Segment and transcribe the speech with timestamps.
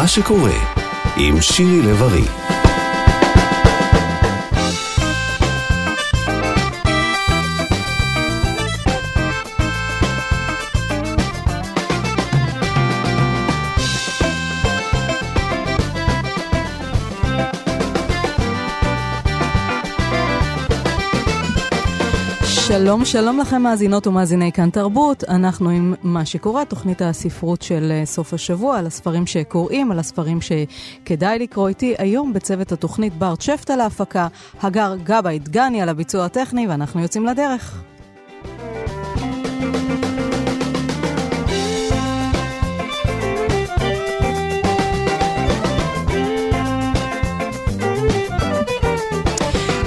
[0.00, 0.52] מה שקורה
[1.16, 2.49] עם שירי לב-ארי
[22.72, 25.24] שלום, שלום לכם מאזינות ומאזיני כאן תרבות.
[25.24, 30.38] אנחנו עם מה שקורה, תוכנית הספרות של אה, סוף השבוע, על הספרים שקוראים, על הספרים
[30.40, 31.94] שכדאי לקרוא איתי.
[31.98, 34.28] היום בצוות התוכנית ברט שפט על ההפקה,
[34.62, 37.82] הגר גבאי דגני על הביצוע הטכני, ואנחנו יוצאים לדרך.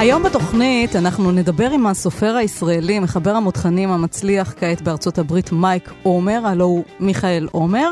[0.03, 6.41] היום בתוכנית אנחנו נדבר עם הסופר הישראלי, מחבר המותחנים המצליח כעת בארצות הברית, מייק עומר,
[6.47, 7.89] הלו הוא מיכאל עומר,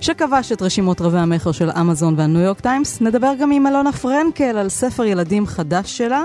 [0.00, 3.00] שכבש את רשימות רבי המכר של אמזון והניו יורק טיימס.
[3.00, 6.24] נדבר גם עם אלונה פרנקל על ספר ילדים חדש שלה.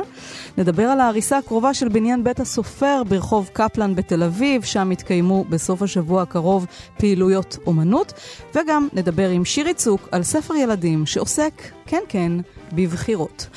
[0.57, 5.81] נדבר על ההריסה הקרובה של בניין בית הסופר ברחוב קפלן בתל אביב, שם יתקיימו בסוף
[5.81, 6.65] השבוע הקרוב
[6.97, 8.13] פעילויות אומנות.
[8.55, 12.31] וגם נדבר עם שירי צוק על ספר ילדים שעוסק, כן כן,
[12.73, 13.47] בבחירות.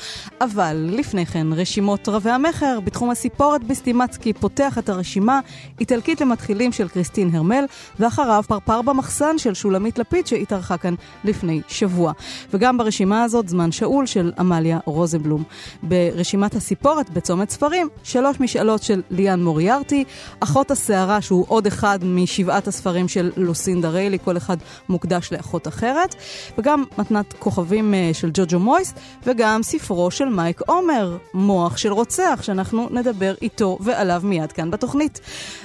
[0.41, 5.39] אבל לפני כן, רשימות רבי המכר בתחום הסיפורת בסטימצקי פותח את הרשימה
[5.79, 7.65] איטלקית למתחילים של קריסטין הרמל,
[7.99, 12.11] ואחריו פרפר במחסן של שולמית לפיד שהתארחה כאן לפני שבוע.
[12.53, 15.43] וגם ברשימה הזאת זמן שאול של עמליה רוזנבלום.
[15.83, 16.55] ברשימת
[16.85, 20.03] הסיפורת בצומת ספרים, שלוש משאלות של ליאן מוריארטי,
[20.39, 24.57] אחות הסערה שהוא עוד אחד משבעת הספרים של לוסינדה ריילי, כל אחד
[24.89, 26.15] מוקדש לאחות אחרת,
[26.57, 32.39] וגם מתנת כוכבים אה, של ג'וג'ו מויס, וגם ספרו של מייק עומר, מוח של רוצח,
[32.41, 35.19] שאנחנו נדבר איתו ועליו מיד כאן בתוכנית.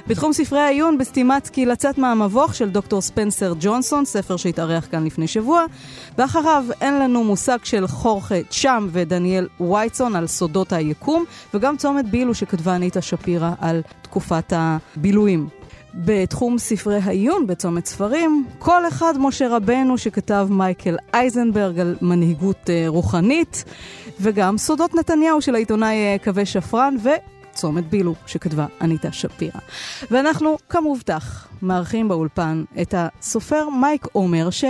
[0.06, 5.64] בתחום ספרי העיון בסטימצקי לצאת מהמבוך של דוקטור ספנסר ג'ונסון, ספר שהתארח כאן לפני שבוע,
[6.18, 11.09] ואחריו אין לנו מושג של חורכה צ'אם ודניאל וייצון על סודות היקום,
[11.54, 15.48] וגם צומת בילו שכתבה אניטה שפירא על תקופת הבילויים
[15.94, 22.84] בתחום ספרי העיון בצומת ספרים, כל אחד משה רבנו שכתב מייקל אייזנברג על מנהיגות אה,
[22.88, 23.64] רוחנית,
[24.20, 29.60] וגם סודות נתניהו של העיתונאי אה, קווי שפרן, וצומת בילו שכתבה אניטה שפירא.
[30.10, 34.64] ואנחנו, כמובטח, מארחים באולפן את הסופר מייק עומר, ש...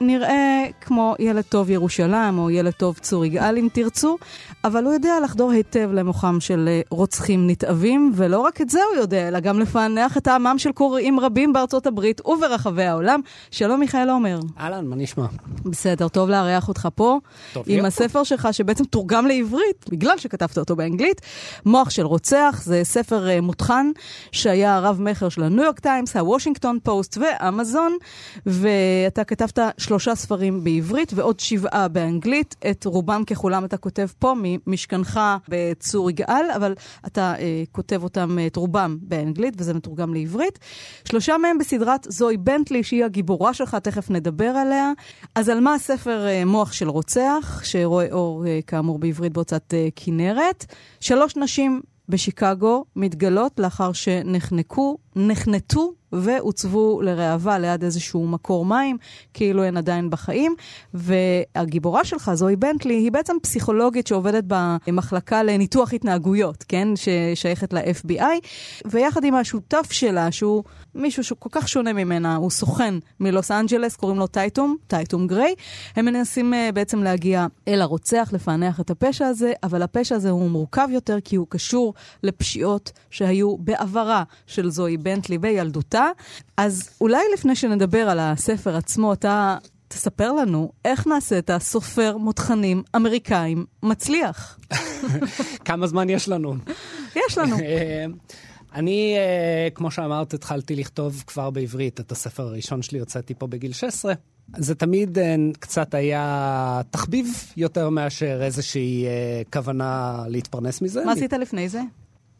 [0.00, 4.16] נראה כמו ילד טוב ירושלים או ילד טוב צור יגאל אם תרצו,
[4.64, 9.00] אבל הוא יודע לחדור היטב למוחם של אה, רוצחים נתעבים, ולא רק את זה הוא
[9.00, 13.20] יודע, אלא גם לפענח את העמם של קוראים רבים בארצות הברית וברחבי העולם.
[13.50, 14.38] שלום מיכאל עומר.
[14.60, 15.26] אהלן, מה נשמע?
[15.64, 17.18] בסדר, טוב לארח אותך פה.
[17.52, 18.24] טוב עם הספר פה.
[18.24, 21.20] שלך שבעצם תורגם לעברית, בגלל שכתבת אותו באנגלית.
[21.66, 23.90] מוח של רוצח, זה ספר אה, מותחן
[24.32, 27.96] שהיה רב מכר של הניו יורק טיימס, הוושינגטון פוסט ואמזון,
[28.46, 32.56] ואתה כתבת שלושה ספרים בעברית ועוד שבעה באנגלית.
[32.70, 36.74] את רובם ככולם אתה כותב פה ממשכנך בצור יגאל, אבל
[37.06, 40.58] אתה אה, כותב אותם, את רובם באנגלית, וזה מתורגם לעברית.
[41.04, 44.92] שלושה מהם בסדרת זוהי בנטלי, שהיא הגיבורה שלך, תכף נדבר עליה.
[45.34, 49.88] אז על מה הספר אה, מוח של רוצח, שרואה אור אה, כאמור בעברית בהוצאת אה,
[49.96, 50.64] כנרת?
[51.00, 55.92] שלוש נשים בשיקגו מתגלות לאחר שנחנקו, נחנטו
[56.22, 58.96] והוצבו לראווה ליד איזשהו מקור מים,
[59.34, 60.54] כאילו הן עדיין בחיים.
[60.94, 66.88] והגיבורה שלך, זוהי בנטלי, היא בעצם פסיכולוגית שעובדת במחלקה לניתוח התנהגויות, כן?
[66.96, 68.22] ששייכת ל-FBI,
[68.84, 73.96] ויחד עם השותף שלה, שהוא מישהו שהוא כל כך שונה ממנה, הוא סוכן מלוס אנג'לס,
[73.96, 75.54] קוראים לו טייטום, טייטום גריי.
[75.96, 80.50] הם מנסים uh, בעצם להגיע אל הרוצח, לפענח את הפשע הזה, אבל הפשע הזה הוא
[80.50, 86.05] מורכב יותר כי הוא קשור לפשיעות שהיו בעברה של זוהי בנטלי בילדותה.
[86.56, 89.56] אז אולי לפני שנדבר על הספר עצמו, אתה
[89.88, 94.58] תספר לנו איך נעשית סופר מותחנים אמריקאים מצליח.
[95.64, 96.54] כמה זמן יש לנו?
[97.16, 97.56] יש לנו.
[98.76, 103.72] אני, אה, כמו שאמרת, התחלתי לכתוב כבר בעברית את הספר הראשון שלי, הוצאתי פה בגיל
[103.72, 104.12] 16.
[104.56, 107.26] זה תמיד אה, קצת היה תחביב
[107.56, 111.04] יותר מאשר איזושהי אה, כוונה להתפרנס מזה.
[111.04, 111.80] מה עשית לפני זה?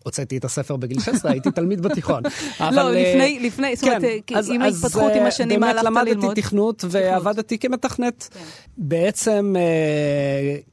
[0.07, 2.23] הוצאתי את הספר בגיל 16, הייתי תלמיד בתיכון.
[2.73, 6.05] לא, לפני, לפני, זאת אומרת, כן, עם ההתפתחות עם השנים מה הלכת ללמוד?
[6.05, 8.29] באמת למדתי תכנות ועבדתי כמתכנת.
[8.33, 8.41] כן.
[8.79, 9.55] בעצם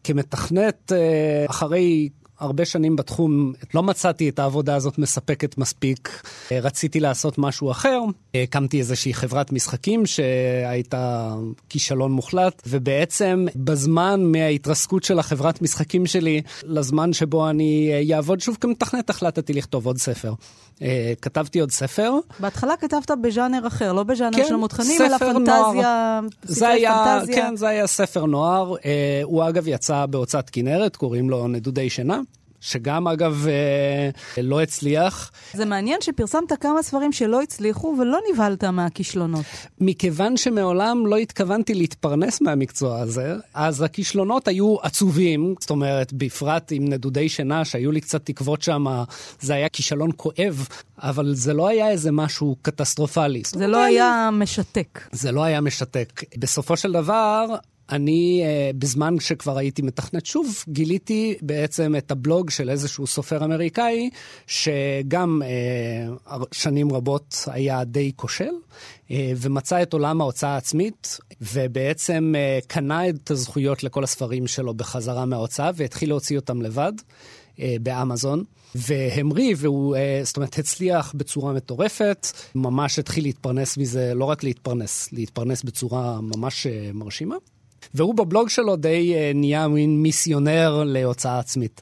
[0.04, 0.92] כמתכנת,
[1.50, 2.10] אחרי
[2.44, 6.22] הרבה שנים בתחום, לא מצאתי את העבודה הזאת מספקת מספיק.
[6.52, 8.00] אה, רציתי לעשות משהו אחר.
[8.36, 11.36] הקמתי איזושהי חברת משחקים שהייתה
[11.70, 19.10] כישלון מוחלט, ובעצם בזמן מההתרסקות של החברת משחקים שלי לזמן שבו אני אעבוד שוב כמתכנת,
[19.10, 20.34] החלטתי לכתוב עוד ספר.
[21.22, 22.14] כתבתי עוד ספר.
[22.40, 27.36] בהתחלה כתבת בז'אנר אחר, לא בז'אנר כן, של מותחנים, אלא פנטזיה, ספרי היה, פנטזיה.
[27.36, 28.76] כן, זה היה ספר נוער.
[29.24, 32.20] הוא אגב יצא בהוצאת כנרת, קוראים לו נדודי שינה.
[32.64, 34.10] שגם אגב אה,
[34.44, 35.32] לא הצליח.
[35.54, 39.46] זה מעניין שפרסמת כמה ספרים שלא הצליחו ולא נבהלת מהכישלונות.
[39.80, 46.90] מכיוון שמעולם לא התכוונתי להתפרנס מהמקצוע הזה, אז הכישלונות היו עצובים, זאת אומרת, בפרט עם
[46.90, 48.86] נדודי שינה, שהיו לי קצת תקוות שם,
[49.40, 50.68] זה היה כישלון כואב,
[50.98, 53.42] אבל זה לא היה איזה משהו קטסטרופלי.
[53.46, 55.00] זה לא היה משתק.
[55.12, 56.24] זה לא היה משתק.
[56.38, 57.46] בסופו של דבר,
[57.94, 64.10] אני, uh, בזמן שכבר הייתי מתכנת שוב, גיליתי בעצם את הבלוג של איזשהו סופר אמריקאי,
[64.48, 68.50] שגם uh, שנים רבות היה די כושל,
[69.08, 72.34] uh, ומצא את עולם ההוצאה העצמית, ובעצם
[72.68, 76.94] קנה את הזכויות לכל הספרים שלו בחזרה מההוצאה, והתחיל להוציא אותם לבד
[77.60, 78.44] באמזון.
[78.76, 85.64] והמריא, והוא, זאת אומרת, הצליח בצורה מטורפת, ממש התחיל להתפרנס מזה, לא רק להתפרנס, להתפרנס
[85.64, 87.36] בצורה ממש מרשימה.
[87.94, 91.82] והוא בבלוג שלו די uh, נהיה מין מיסיונר להוצאה עצמית.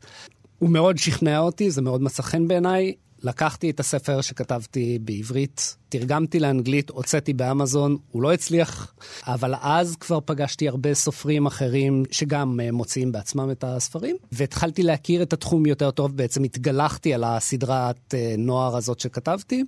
[0.60, 2.94] הוא מאוד שכנע אותי, זה מאוד מצא חן בעיניי.
[3.24, 8.94] לקחתי את הספר שכתבתי בעברית, תרגמתי לאנגלית, הוצאתי באמזון, הוא לא הצליח,
[9.28, 15.22] אבל אז כבר פגשתי הרבה סופרים אחרים שגם אה, מוציאים בעצמם את הספרים, והתחלתי להכיר
[15.22, 19.64] את התחום יותר טוב, בעצם התגלחתי על הסדרת אה, נוער הזאת שכתבתי,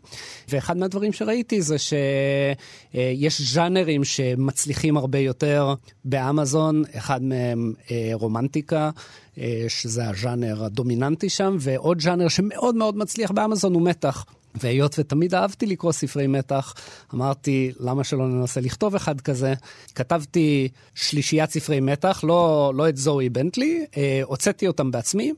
[0.50, 5.74] ואחד מהדברים שראיתי זה שיש ז'אנרים שמצליחים הרבה יותר
[6.06, 7.74] באמזון, אחד מהם
[8.14, 8.90] רומנטיקה.
[9.68, 14.26] שזה הז'אנר הדומיננטי שם, ועוד ז'אנר שמאוד מאוד מצליח באמזון הוא מתח.
[14.56, 16.74] והיות ותמיד אהבתי לקרוא ספרי מתח,
[17.14, 19.54] אמרתי, למה שלא ננסה לכתוב אחד כזה?
[19.96, 25.34] כתבתי שלישיית ספרי מתח, לא, לא את זוהי בנטלי, אה, הוצאתי אותם בעצמי,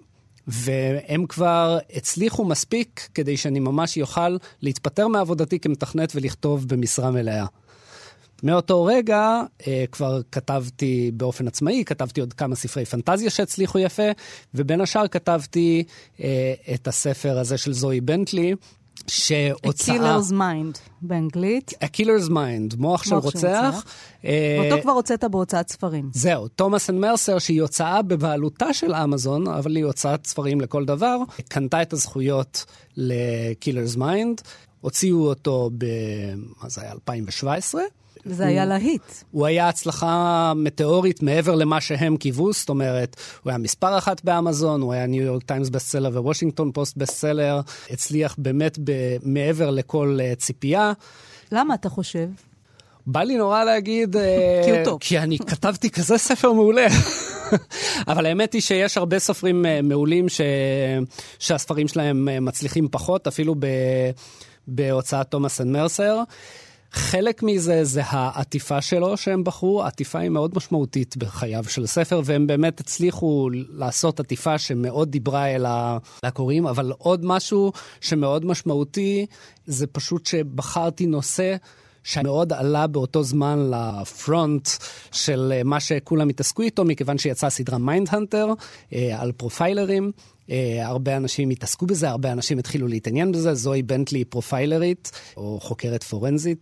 [0.47, 7.45] והם כבר הצליחו מספיק כדי שאני ממש יוכל להתפטר מעבודתי כמתכנת ולכתוב במשרה מלאה.
[8.43, 14.11] מאותו רגע אה, כבר כתבתי באופן עצמאי, כתבתי עוד כמה ספרי פנטזיה שהצליחו יפה,
[14.53, 15.83] ובין השאר כתבתי
[16.19, 18.55] אה, את הספר הזה של זוהי בנטלי,
[19.07, 19.95] שהוצאה...
[19.95, 21.71] A Killer's Mind באנגלית.
[21.71, 23.85] A Killer's Mind, מוח של רוצח.
[24.25, 26.09] אה, אותו כבר הוצאת בהוצאת ספרים.
[26.13, 31.17] זהו, תומאס אנד מרסר, שהיא הוצאה בבעלותה של אמזון, אבל היא הוצאת ספרים לכל דבר,
[31.49, 32.65] קנתה את הזכויות
[32.97, 34.43] ל-Killer's Mind,
[34.81, 35.85] הוציאו אותו ב...
[36.63, 36.91] מה זה היה?
[36.91, 37.81] 2017.
[38.25, 39.01] וזה היה להיט.
[39.31, 44.81] הוא היה הצלחה מטאורית מעבר למה שהם קיוו, זאת אומרת, הוא היה מספר אחת באמזון,
[44.81, 48.79] הוא היה ניו יורק טיימס best seller ווושינגטון פוסט best seller, הצליח באמת
[49.23, 50.93] מעבר לכל אה, ציפייה.
[51.51, 52.27] למה אתה חושב?
[53.07, 54.17] בא לי נורא להגיד...
[54.17, 54.97] אה, כי הוא טוב.
[55.01, 56.87] כי אני כתבתי כזה ספר מעולה.
[58.07, 60.41] אבל האמת היא שיש הרבה סופרים אה, מעולים ש...
[61.39, 63.67] שהספרים שלהם מצליחים פחות, אפילו ב...
[64.67, 66.23] בהוצאת תומאס אנד מרסר.
[66.95, 72.47] חלק מזה זה העטיפה שלו שהם בחרו, העטיפה היא מאוד משמעותית בחייו של ספר, והם
[72.47, 75.65] באמת הצליחו לעשות עטיפה שמאוד דיברה אל
[76.23, 77.71] הקוראים, אבל עוד משהו
[78.01, 79.25] שמאוד משמעותי,
[79.65, 81.55] זה פשוט שבחרתי נושא
[82.03, 84.69] שמאוד עלה באותו זמן ל front
[85.11, 88.47] של מה שכולם התעסקו איתו, מכיוון שיצאה סדרה Mindhunter
[88.93, 90.11] אה, על פרופיילרים.
[90.47, 90.51] Uh,
[90.83, 93.53] הרבה אנשים התעסקו בזה, הרבה אנשים התחילו להתעניין בזה.
[93.53, 96.59] זוהי בנטלי פרופיילרית, או חוקרת פורנזית,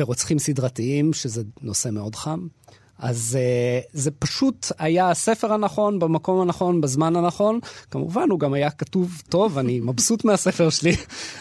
[0.00, 2.46] ורוצחים סדרתיים, שזה נושא מאוד חם.
[2.98, 7.58] אז uh, זה פשוט היה הספר הנכון, במקום הנכון, בזמן הנכון.
[7.90, 10.96] כמובן, הוא גם היה כתוב טוב, אני מבסוט מהספר שלי,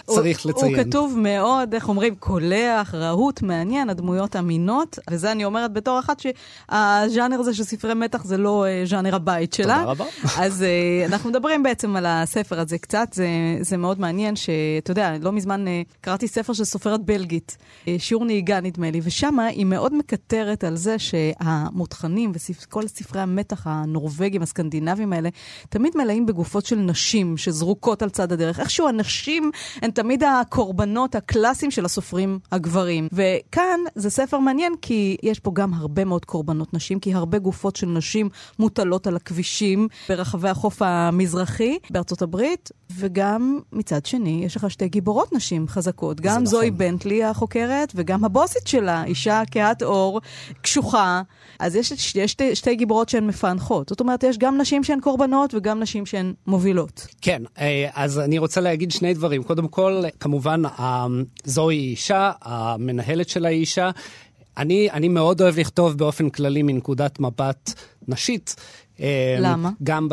[0.05, 0.75] צריך הוא, לציין.
[0.75, 6.19] הוא כתוב מאוד, איך אומרים, קולח, רהוט, מעניין, הדמויות אמינות, וזה אני אומרת בתור אחת
[6.19, 9.77] שהז'אנר הזה של ספרי מתח זה לא uh, ז'אנר הבית שלה.
[9.77, 10.05] תודה רבה.
[10.43, 13.27] אז uh, אנחנו מדברים בעצם על הספר הזה קצת, זה,
[13.61, 15.65] זה מאוד מעניין, שאתה יודע, לא מזמן
[16.01, 17.57] קראתי ספר של סופרת בלגית,
[17.97, 21.31] שיעור נהיגה נדמה לי, ושמה היא מאוד מקטרת על זה שה...
[21.47, 25.29] המותחנים וכל ספרי המתח הנורבגים, הסקנדינביים האלה,
[25.69, 28.59] תמיד מלאים בגופות של נשים שזרוקות על צד הדרך.
[28.59, 29.51] איכשהו הנשים
[29.81, 33.07] הן תמיד הקורבנות הקלאסיים של הסופרים הגברים.
[33.11, 37.75] וכאן זה ספר מעניין כי יש פה גם הרבה מאוד קורבנות נשים, כי הרבה גופות
[37.75, 44.71] של נשים מוטלות על הכבישים ברחבי החוף המזרחי בארצות הברית, וגם מצד שני, יש לך
[44.71, 46.21] שתי גיבורות נשים חזקות.
[46.21, 46.77] גם זוהי נכון.
[46.77, 50.21] בנטלי החוקרת וגם הבוסית שלה, אישה כהת עור,
[50.61, 51.21] קשוחה.
[51.59, 53.89] אז יש, יש שתי, שתי גיבורות שהן מפענחות.
[53.89, 57.07] זאת אומרת, יש גם נשים שהן קורבנות וגם נשים שהן מובילות.
[57.21, 59.43] כן, אה, אז אני רוצה להגיד שני דברים.
[59.43, 60.61] קודם כל, כמובן,
[61.43, 63.91] זוהי אישה, המנהלת שלה היא אישה.
[64.57, 67.73] אני, אני מאוד אוהב לכתוב באופן כללי מנקודת מבט
[68.07, 68.55] נשית.
[68.99, 69.69] אה, למה?
[69.83, 70.07] גם,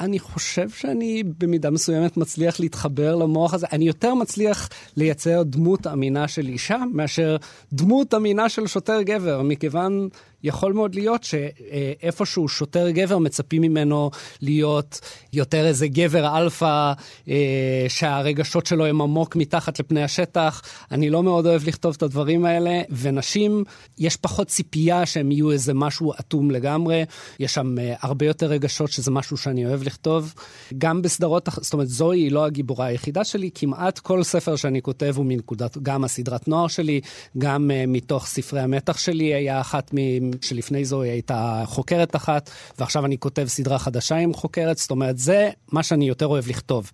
[0.00, 3.66] אני חושב שאני במידה מסוימת מצליח להתחבר למוח הזה.
[3.72, 7.36] אני יותר מצליח לייצר דמות אמינה של אישה מאשר
[7.72, 10.08] דמות אמינה של שוטר גבר, מכיוון
[10.46, 14.10] יכול מאוד להיות שאיפשהו שוטר גבר מצפים ממנו
[14.42, 15.00] להיות
[15.32, 16.92] יותר איזה גבר אלפא,
[17.28, 20.62] אה, שהרגשות שלו הם עמוק מתחת לפני השטח.
[20.90, 23.64] אני לא מאוד אוהב לכתוב את הדברים האלה, ונשים,
[23.98, 27.04] יש פחות ציפייה שהם יהיו איזה משהו אטום לגמרי.
[27.40, 30.34] יש שם אה, הרבה יותר רגשות שזה משהו שאני אוהב לכתוב.
[30.78, 35.12] גם בסדרות, זאת אומרת, זוהי היא לא הגיבורה היחידה שלי, כמעט כל ספר שאני כותב
[35.16, 37.00] הוא מנקודת, גם הסדרת נוער שלי,
[37.38, 39.98] גם uh, מתוך ספרי המתח שלי היה אחת מ...
[40.42, 45.18] שלפני זו היא הייתה חוקרת אחת, ועכשיו אני כותב סדרה חדשה עם חוקרת, זאת אומרת,
[45.18, 46.90] זה מה שאני יותר אוהב לכתוב.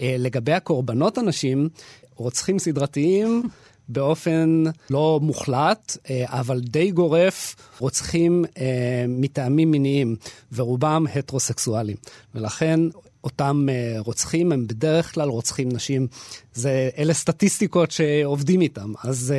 [0.00, 1.68] אה, לגבי הקורבנות הנשים,
[2.16, 3.42] רוצחים סדרתיים,
[3.88, 10.16] באופן לא מוחלט, אה, אבל די גורף, רוצחים אה, מטעמים מיניים,
[10.52, 11.96] ורובם הטרוסקסואלים.
[12.34, 12.80] ולכן
[13.24, 13.66] אותם
[13.98, 16.06] רוצחים הם בדרך כלל רוצחים נשים.
[16.54, 18.92] זה, אלה סטטיסטיקות שעובדים איתם.
[19.04, 19.34] אז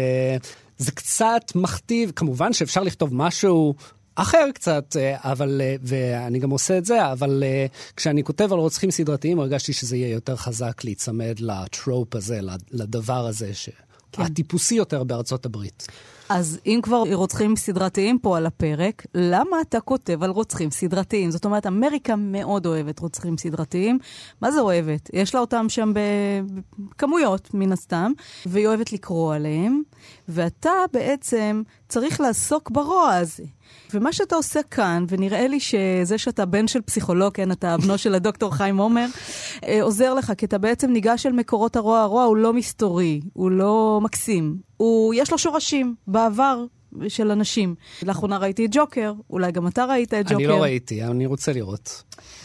[0.78, 3.76] זה קצת מכתיב, כמובן שאפשר לכתוב משהו
[4.16, 7.66] אחר קצת, אה, אבל, אה, ואני גם עושה את זה, אבל אה,
[7.96, 12.40] כשאני כותב על רוצחים סדרתיים, הרגשתי שזה יהיה יותר חזק להיצמד לטרופ הזה,
[12.72, 13.70] לדבר הזה, ש...
[14.12, 14.22] כן.
[14.22, 15.88] הטיפוסי יותר בארצות הברית.
[16.30, 21.32] אז אם כבר רוצחים סדרתיים פה על הפרק, למה אתה כותב על רוצחים סדרתיים?
[21.32, 24.00] זאת אומרת, אמריקה מאוד אוהבת רוצחים סדרתיים.
[24.42, 25.10] מה זה אוהבת?
[25.14, 25.94] יש לה אותם שם
[26.96, 28.12] בכמויות, מן הסתם,
[28.46, 29.82] והיא אוהבת לקרוא עליהם,
[30.28, 33.44] ואתה בעצם צריך לעסוק ברוע הזה.
[33.94, 38.16] ומה שאתה עושה כאן, ונראה לי שזה שאתה בן של פסיכולוג, כן, אתה בנו של
[38.16, 39.06] הדוקטור חיים עומר,
[39.66, 42.02] אה, עוזר לך, כי אתה בעצם ניגש אל מקורות הרוע.
[42.02, 44.58] הרוע הוא לא מסתורי, הוא לא מקסים.
[44.78, 46.66] הוא, יש לו שורשים בעבר
[47.08, 47.76] של אנשים.
[48.04, 50.36] לאחרונה ראיתי את ג'וקר, אולי גם אתה ראית את ג'וקר.
[50.36, 52.04] אני לא ראיתי, אני רוצה לראות.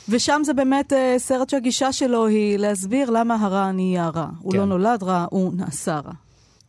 [0.08, 4.26] ושם זה באמת uh, סרט שהגישה שלו היא להסביר למה הרע נהיה רע.
[4.26, 4.36] כן.
[4.38, 6.12] הוא לא נולד רע, הוא נעשה רע.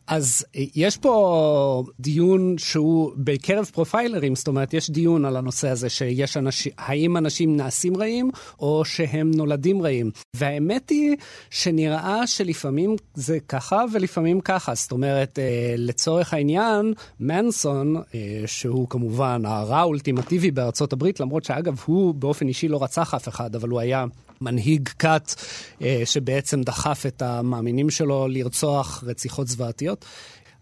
[0.06, 5.88] אז אה, יש פה דיון שהוא בקרב פרופיילרים, זאת אומרת, יש דיון על הנושא הזה
[5.88, 10.10] שיש אנשים, האם אנשים נעשים רעים או שהם נולדים רעים.
[10.36, 11.16] והאמת היא
[11.50, 14.74] שנראה שלפעמים זה ככה ולפעמים ככה.
[14.74, 21.80] זאת אומרת, אה, לצורך העניין, מנסון, אה, שהוא כמובן הרע האולטימטיבי בארצות הברית, למרות שאגב,
[21.86, 24.04] הוא באופן אישי לא רצח אף אחד, אבל הוא היה...
[24.40, 25.34] מנהיג כת
[25.82, 30.04] אה, שבעצם דחף את המאמינים שלו לרצוח רציחות זוועתיות.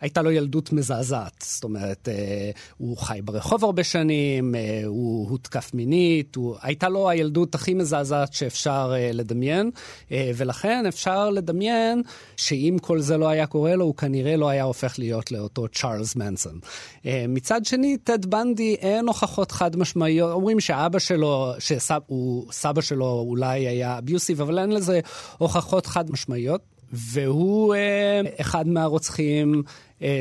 [0.03, 1.45] הייתה לו ילדות מזעזעת.
[1.47, 6.57] זאת אומרת, אה, הוא חי ברחוב הרבה שנים, אה, הוא הותקף מינית, הוא...
[6.63, 9.71] הייתה לו הילדות הכי מזעזעת שאפשר אה, לדמיין,
[10.11, 12.03] ולכן אפשר לדמיין
[12.37, 16.17] שאם כל זה לא היה קורה לו, הוא כנראה לא היה הופך להיות לאותו צ'ארלס
[16.17, 16.59] מנסון.
[17.29, 20.33] מצד שני, טד בנדי, אין הוכחות חד משמעיות.
[20.33, 25.01] אומרים שאבא שלו, שסבא שלו אולי היה אביוסיב, אבל אין לזה
[25.39, 26.61] הוכחות חד משמעיות.
[26.93, 27.75] והוא
[28.41, 29.63] אחד מהרוצחים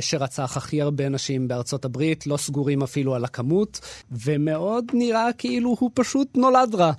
[0.01, 3.79] שרצח הכי הרבה נשים בארצות הברית, לא סגורים אפילו על הכמות,
[4.11, 6.91] ומאוד נראה כאילו הוא פשוט נולד רע.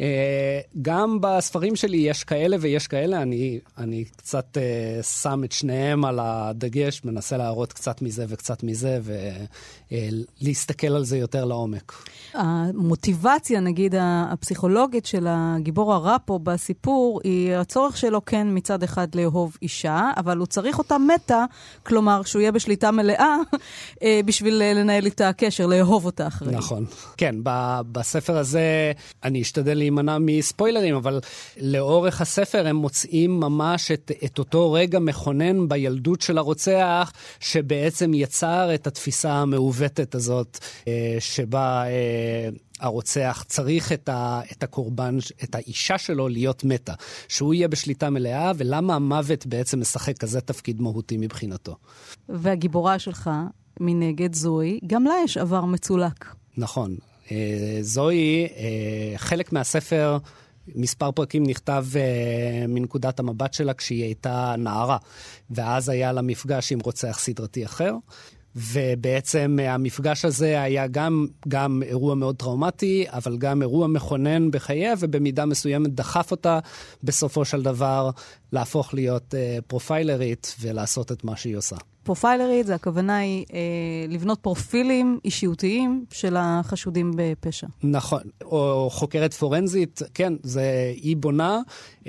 [0.00, 6.04] אה, גם בספרים שלי יש כאלה ויש כאלה, אני, אני קצת אה, שם את שניהם
[6.04, 9.00] על הדגש, מנסה להראות קצת מזה וקצת מזה,
[9.90, 11.92] ולהסתכל על זה יותר לעומק.
[12.34, 19.56] המוטיבציה, נגיד, הפסיכולוגית של הגיבור הרע פה בסיפור, היא הצורך שלו כן מצד אחד לאהוב
[19.62, 21.44] אישה, אבל הוא צריך אותה מתה,
[21.82, 23.36] כלומר, שהוא יהיה בשליטה מלאה
[24.02, 26.52] אה, בשביל אה, לנהל איתה קשר, לאהוב אותה אחרי.
[26.52, 26.84] נכון.
[27.16, 27.34] כן,
[27.92, 28.92] בספר הזה
[29.24, 31.20] אני אשתדל להימנע מספוילרים, אבל
[31.60, 38.74] לאורך הספר הם מוצאים ממש את, את אותו רגע מכונן בילדות של הרוצח, שבעצם יצר
[38.74, 40.58] את התפיסה המעוותת הזאת,
[40.88, 41.84] אה, שבה...
[42.80, 46.94] הרוצח צריך את, ה, את הקורבן, את האישה שלו להיות מתה,
[47.28, 51.76] שהוא יהיה בשליטה מלאה, ולמה המוות בעצם משחק כזה תפקיד מהותי מבחינתו.
[52.28, 53.30] והגיבורה שלך,
[53.80, 56.34] מנגד, זוהי, גם לה יש עבר מצולק.
[56.56, 56.96] נכון.
[57.30, 60.18] אה, זוהי, אה, חלק מהספר,
[60.74, 64.96] מספר פרקים נכתב uh, מנקודת המבט שלה כשהיא הייתה נערה,
[65.50, 67.94] ואז היה לה מפגש עם רוצח סדרתי אחר,
[68.58, 75.46] ובעצם המפגש הזה היה גם, גם אירוע מאוד טראומטי, אבל גם אירוע מכונן בחייה, ובמידה
[75.46, 76.58] מסוימת דחף אותה
[77.02, 78.10] בסופו של דבר
[78.52, 81.76] להפוך להיות uh, פרופיילרית ולעשות את מה שהיא עושה.
[82.08, 83.58] פרופיילרית, זה הכוונה היא אה,
[84.08, 87.66] לבנות פרופילים אישיותיים של החשודים בפשע.
[87.82, 91.60] נכון, או חוקרת פורנזית, כן, זה, היא בונה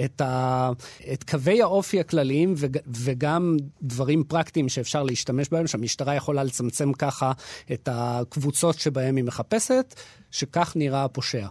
[0.05, 0.71] את, ה,
[1.13, 7.31] את קווי האופי הכלליים וג, וגם דברים פרקטיים שאפשר להשתמש בהם, שהמשטרה יכולה לצמצם ככה
[7.71, 9.95] את הקבוצות שבהם היא מחפשת,
[10.31, 11.47] שכך נראה הפושע.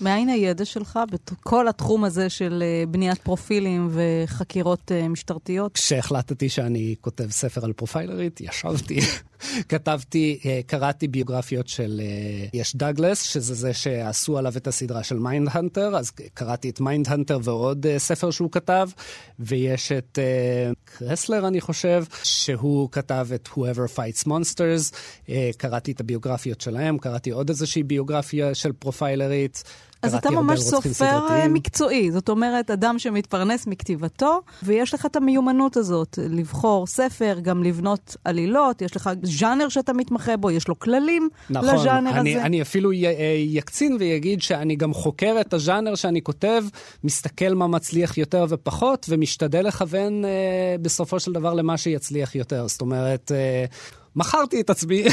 [0.00, 5.72] מאין הידע שלך בכל התחום הזה של אה, בניית פרופילים וחקירות אה, משטרתיות?
[5.72, 9.00] כשהחלטתי שאני כותב ספר על פרופיילרית, ישבתי,
[9.68, 12.00] כתבתי, אה, קראתי ביוגרפיות של
[12.54, 17.86] ג'ון דאגלס, שזה זה שעשו עליו את הסדרה של Mindhunter, אז קראתי את Mindhunter ועוד
[17.98, 18.88] ספר שהוא כתב,
[19.38, 20.18] ויש את
[20.84, 24.96] רסלר, אני חושב, שהוא כתב את Whoever Fights Monsters,
[25.56, 29.62] קראתי את הביוגרפיות שלהם, קראתי עוד איזושהי ביוגרפיה של פרופיילרית.
[30.02, 35.76] אז אתה ממש סופר אה, מקצועי, זאת אומרת, אדם שמתפרנס מכתיבתו, ויש לך את המיומנות
[35.76, 41.28] הזאת, לבחור ספר, גם לבנות עלילות, יש לך ז'אנר שאתה מתמחה בו, יש לו כללים
[41.50, 42.46] נכון, לז'אנר אני, הזה.
[42.46, 46.64] אני אפילו י, אה, יקצין ויגיד שאני גם חוקר את הז'אנר שאני כותב,
[47.04, 50.30] מסתכל מה מצליח יותר ופחות, ומשתדל לכוון אה,
[50.82, 52.68] בסופו של דבר למה שיצליח יותר.
[52.68, 53.32] זאת אומרת...
[53.34, 53.64] אה,
[54.20, 55.04] מכרתי את עצמי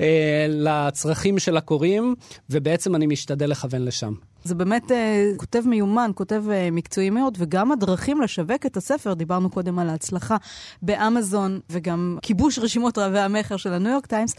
[0.00, 2.14] אה, לצרכים של הקוראים,
[2.50, 4.12] ובעצם אני משתדל לכוון לשם.
[4.44, 4.94] זה באמת uh,
[5.36, 10.36] כותב מיומן, כותב uh, מקצועי מאוד, וגם הדרכים לשווק את הספר, דיברנו קודם על ההצלחה
[10.82, 14.34] באמזון, וגם כיבוש רשימות רבי המכר של הניו יורק טיימס.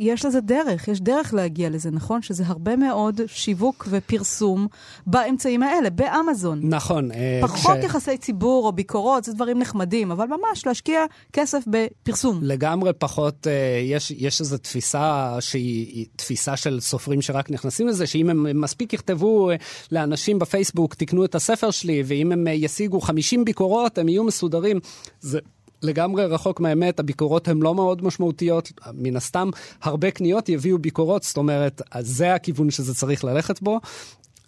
[0.00, 2.22] יש לזה דרך, יש דרך להגיע לזה, נכון?
[2.22, 4.66] שזה הרבה מאוד שיווק ופרסום
[5.06, 6.60] באמצעים האלה, באמזון.
[6.62, 7.12] נכון.
[7.12, 7.84] אה, פחות ש...
[7.84, 12.38] יחסי ציבור או ביקורות, זה דברים נחמדים, אבל ממש להשקיע כסף בפרסום.
[12.42, 18.30] לגמרי פחות, אה, יש, יש איזו תפיסה שהיא תפיסה של סופרים שרק נכנסים לזה, שאם
[18.30, 19.56] הם מספיק יכתבו אה,
[19.92, 24.80] לאנשים בפייסבוק, תקנו את הספר שלי, ואם הם ישיגו 50 ביקורות, הם יהיו מסודרים.
[25.20, 25.38] זה...
[25.82, 29.50] לגמרי רחוק מהאמת, הביקורות הן לא מאוד משמעותיות, מן הסתם
[29.82, 33.80] הרבה קניות יביאו ביקורות, זאת אומרת, זה הכיוון שזה צריך ללכת בו.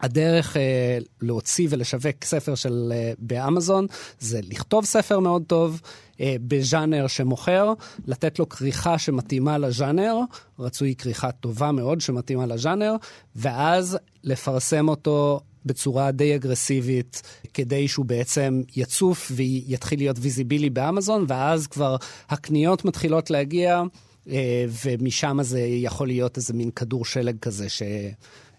[0.00, 3.86] הדרך אה, להוציא ולשווק ספר של אה, באמזון
[4.20, 5.80] זה לכתוב ספר מאוד טוב
[6.20, 7.72] אה, בז'אנר שמוכר,
[8.06, 10.16] לתת לו כריכה שמתאימה לז'אנר,
[10.58, 12.94] רצוי כריכה טובה מאוד שמתאימה לז'אנר,
[13.36, 17.22] ואז לפרסם אותו בצורה די אגרסיבית,
[17.54, 21.96] כדי שהוא בעצם יצוף ויתחיל להיות ויזיבילי באמזון, ואז כבר
[22.28, 23.82] הקניות מתחילות להגיע,
[24.28, 27.66] אה, ומשם זה יכול להיות איזה מין כדור שלג כזה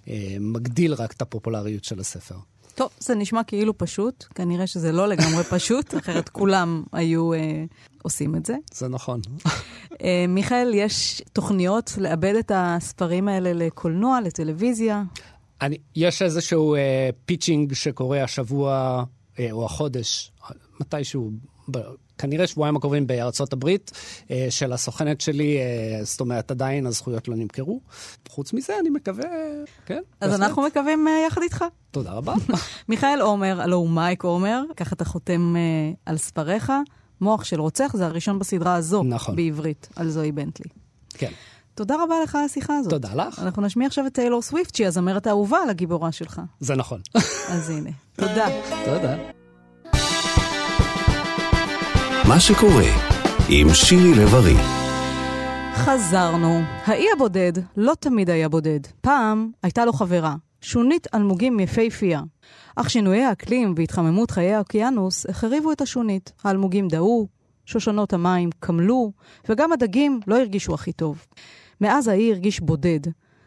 [0.07, 2.35] שמגדיל רק את הפופולריות של הספר.
[2.75, 7.63] טוב, זה נשמע כאילו פשוט, כנראה שזה לא לגמרי פשוט, אחרת כולם היו אה,
[8.01, 8.55] עושים את זה.
[8.73, 9.21] זה נכון.
[10.03, 15.03] אה, מיכאל, יש תוכניות לעבד את הספרים האלה לקולנוע, לטלוויזיה?
[15.61, 19.03] אני, יש איזשהו אה, pitching שקורה השבוע
[19.39, 20.31] אה, או החודש,
[20.79, 21.31] מתישהו,
[21.71, 21.77] ב,
[22.17, 23.91] כנראה שבועיים הקרובים בארצות הברית,
[24.31, 27.79] אה, של הסוכנת שלי, אה, זאת אומרת, עדיין הזכויות לא נמכרו.
[28.29, 29.29] חוץ מזה, אני מקווה,
[29.85, 30.01] כן.
[30.21, 30.49] אז בהחלט.
[30.49, 31.65] אנחנו מקווים אה, יחד איתך.
[31.91, 32.33] תודה רבה.
[32.89, 35.61] מיכאל עומר, הלו הוא מייק עומר, ככה אתה חותם אה,
[36.05, 36.71] על ספריך.
[37.21, 39.35] מוח של רוצח, זה הראשון בסדרה הזו, נכון.
[39.35, 40.69] בעברית, על זוהי בנטלי.
[41.09, 41.31] כן.
[41.75, 42.93] תודה רבה לך על השיחה הזאת.
[42.93, 43.39] תודה לך.
[43.39, 46.41] אנחנו נשמיע עכשיו את טיילור סוויפט, שהיא הזמרת האהובה על הגיבורה שלך.
[46.59, 47.01] זה נכון.
[47.53, 48.47] אז הנה, תודה.
[48.85, 49.15] תודה.
[52.27, 52.93] מה שקורה
[53.49, 54.55] עם שירי לב-ארי.
[55.75, 56.61] חזרנו.
[56.85, 58.79] האי הבודד לא תמיד היה בודד.
[59.01, 62.21] פעם הייתה לו חברה, שונית אלמוגים יפהפייה.
[62.75, 66.31] אך שינויי האקלים והתחממות חיי האוקיינוס החריבו את השונית.
[66.43, 67.27] האלמוגים דהו,
[67.65, 69.11] שושנות המים קמלו,
[69.49, 71.25] וגם הדגים לא הרגישו הכי טוב.
[71.81, 72.99] מאז האי הרגיש בודד.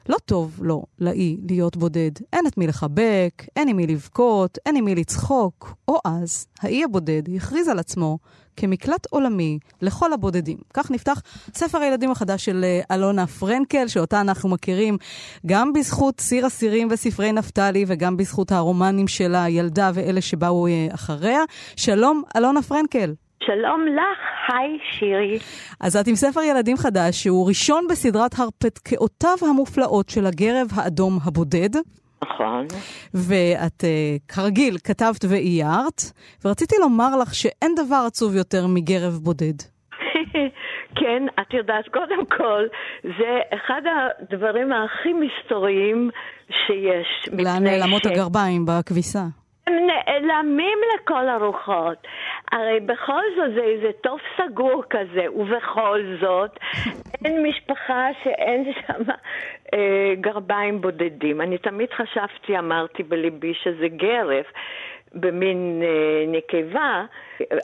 [0.09, 2.11] לא טוב לו, לאי, להיות בודד.
[2.33, 5.75] אין את מי לחבק, אין עם מי לבכות, אין עם מי לצחוק.
[5.89, 8.19] או אז, האי הבודד הכריז על עצמו
[8.57, 10.59] כמקלט עולמי לכל הבודדים.
[10.75, 11.23] כך נפתח
[11.55, 14.99] ספר הילדים החדש של אה, אלונה פרנקל, שאותה אנחנו מכירים
[15.47, 21.41] גם בזכות סיר אסירים וספרי נפתלי, וגם בזכות הרומנים של הילדה ואלה שבאו אה, אחריה.
[21.77, 23.15] שלום, אלונה פרנקל.
[23.43, 25.39] שלום לך, היי שירי.
[25.81, 31.77] אז את עם ספר ילדים חדש, שהוא ראשון בסדרת הרפתקאותיו המופלאות של הגרב האדום הבודד.
[32.23, 32.67] נכון.
[33.15, 36.01] ואת, uh, כרגיל, כתבת ואיירת,
[36.45, 39.59] ורציתי לומר לך שאין דבר עצוב יותר מגרב בודד.
[41.01, 42.63] כן, את יודעת, קודם כל,
[43.03, 46.11] זה אחד הדברים הכי מסתוריים
[46.49, 47.29] שיש.
[47.45, 48.07] לאן נעלמות ש...
[48.07, 49.44] הגרביים בכביסה?
[49.67, 52.07] הם נעלמים לכל הרוחות.
[52.53, 56.59] הרי בכל זאת זה איזה תוף סגור כזה, ובכל זאת
[57.25, 59.03] אין משפחה שאין שם
[59.75, 61.41] אה, גרביים בודדים.
[61.41, 64.47] אני תמיד חשבתי, אמרתי בליבי, שזה גרף.
[65.15, 67.05] במין אה, נקבה,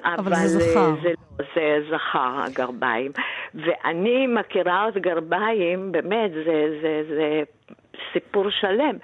[0.04, 0.94] אבל זה זכר.
[1.02, 3.12] זה, לא, זה זכר, הגרביים.
[3.54, 7.42] ואני מכירה את גרביים, באמת, זה, זה, זה
[8.12, 8.96] סיפור שלם,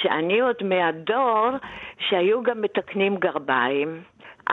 [0.00, 1.48] שאני עוד מהדור
[2.08, 4.02] שהיו גם מתקנים גרביים.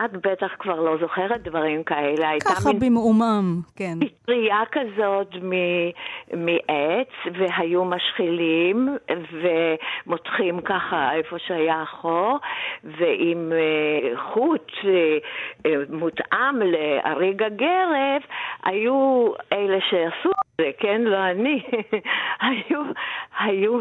[0.05, 2.29] את בטח כבר לא זוכרת דברים כאלה.
[2.45, 2.69] ככה.
[2.79, 3.93] במעומם, כן.
[3.99, 5.91] פטריה כזאת מ-
[6.33, 8.97] מעץ, והיו משחילים
[9.31, 12.39] ומותחים ככה איפה שהיה חור,
[12.83, 14.85] ועם uh, חוט uh,
[15.63, 18.21] uh, מותאם לאריג הגרב,
[18.63, 21.01] היו אלה שעשו את זה, כן?
[21.01, 21.61] לא אני.
[22.47, 22.81] היו,
[23.39, 23.79] היו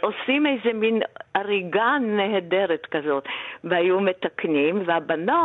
[0.00, 1.02] עושים איזה מין
[1.36, 3.24] אריגה נהדרת כזאת,
[3.64, 5.41] והיו מתקנים, והבנות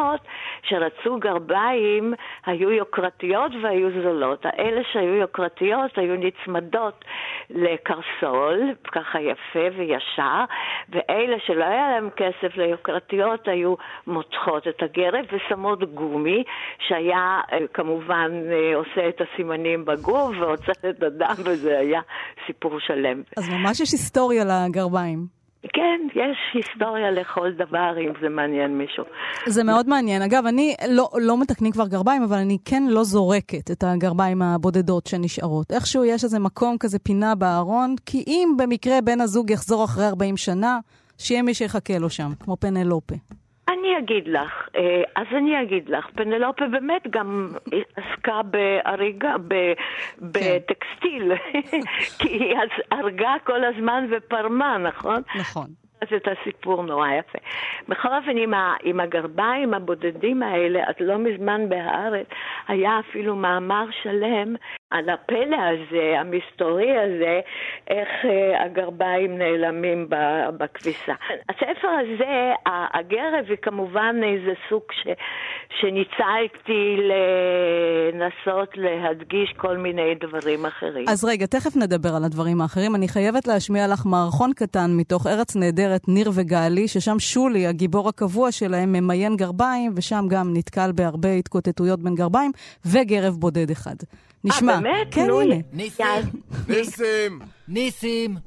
[0.64, 2.14] שרצו גרביים
[2.46, 4.46] היו יוקרתיות והיו זולות.
[4.46, 7.06] האלה שהיו יוקרתיות היו נצמדות
[7.50, 10.44] לקרסול, ככה יפה וישר,
[10.90, 13.76] ואלה שלא היה להם כסף ליוקרתיות היו
[14.08, 16.44] מותחות את הגרב ושמות גומי,
[16.88, 22.02] שהיה אה, כמובן אה, עושה את הסימנים בגוף ועוצר את הדם, וזה היה
[22.48, 23.22] סיפור שלם.
[23.38, 25.37] אז ממש יש היסטוריה לגרביים.
[25.64, 29.04] כן, יש היסטוריה לכל דבר, אם זה מעניין מישהו.
[29.46, 30.22] זה מאוד מעניין.
[30.22, 35.08] אגב, אני לא, לא מתקנים כבר גרביים, אבל אני כן לא זורקת את הגרביים הבודדות
[35.08, 35.72] שנשארות.
[35.72, 40.38] איכשהו יש איזה מקום כזה, פינה בארון, כי אם במקרה בן הזוג יחזור אחרי 40
[40.38, 40.80] שנה,
[41.18, 43.16] שיהיה מי שיחכה לו שם, כמו פנלופה.
[43.70, 49.36] אני אגיד לך, אה, אז אני אגיד לך, פנלופה באמת גם עסקה בהריגה,
[50.22, 51.32] בטקסטיל,
[52.20, 52.58] כי היא
[52.92, 55.22] הרגה כל הזמן ופרמה, נכון?
[55.40, 55.68] נכון.
[56.02, 57.38] אז את הסיפור נורא יפה.
[57.88, 62.28] בכל אופן, עם, ה, עם הגרביים הבודדים האלה, אז לא מזמן בהארץ
[62.68, 64.56] היה אפילו מאמר שלם
[64.92, 67.40] על הפלא הזה, המסתורי הזה,
[67.88, 70.10] איך uh, הגרביים נעלמים
[70.58, 71.14] בכביסה.
[71.50, 72.54] הספר הזה,
[72.94, 75.08] הגרב היא כמובן איזה סוג ש,
[75.82, 81.06] שניצלתי לנסות להדגיש כל מיני דברים אחרים.
[81.10, 82.96] אז רגע, תכף נדבר על הדברים האחרים.
[82.96, 88.52] אני חייבת להשמיע לך מערכון קטן מתוך ארץ נהדרת, ניר וגלי, ששם שולי, הגיבור הקבוע
[88.52, 92.52] שלהם, ממיין גרביים, ושם גם נתקל בהרבה התקוטטויות בין גרביים,
[92.86, 93.96] וגרב בודד אחד.
[94.44, 94.74] נשמע.
[94.74, 95.08] אה, באמת?
[95.12, 95.56] כן, נו, הנה.
[95.72, 96.06] ניסים,
[96.68, 97.40] ניסים!
[97.68, 98.38] ניסים.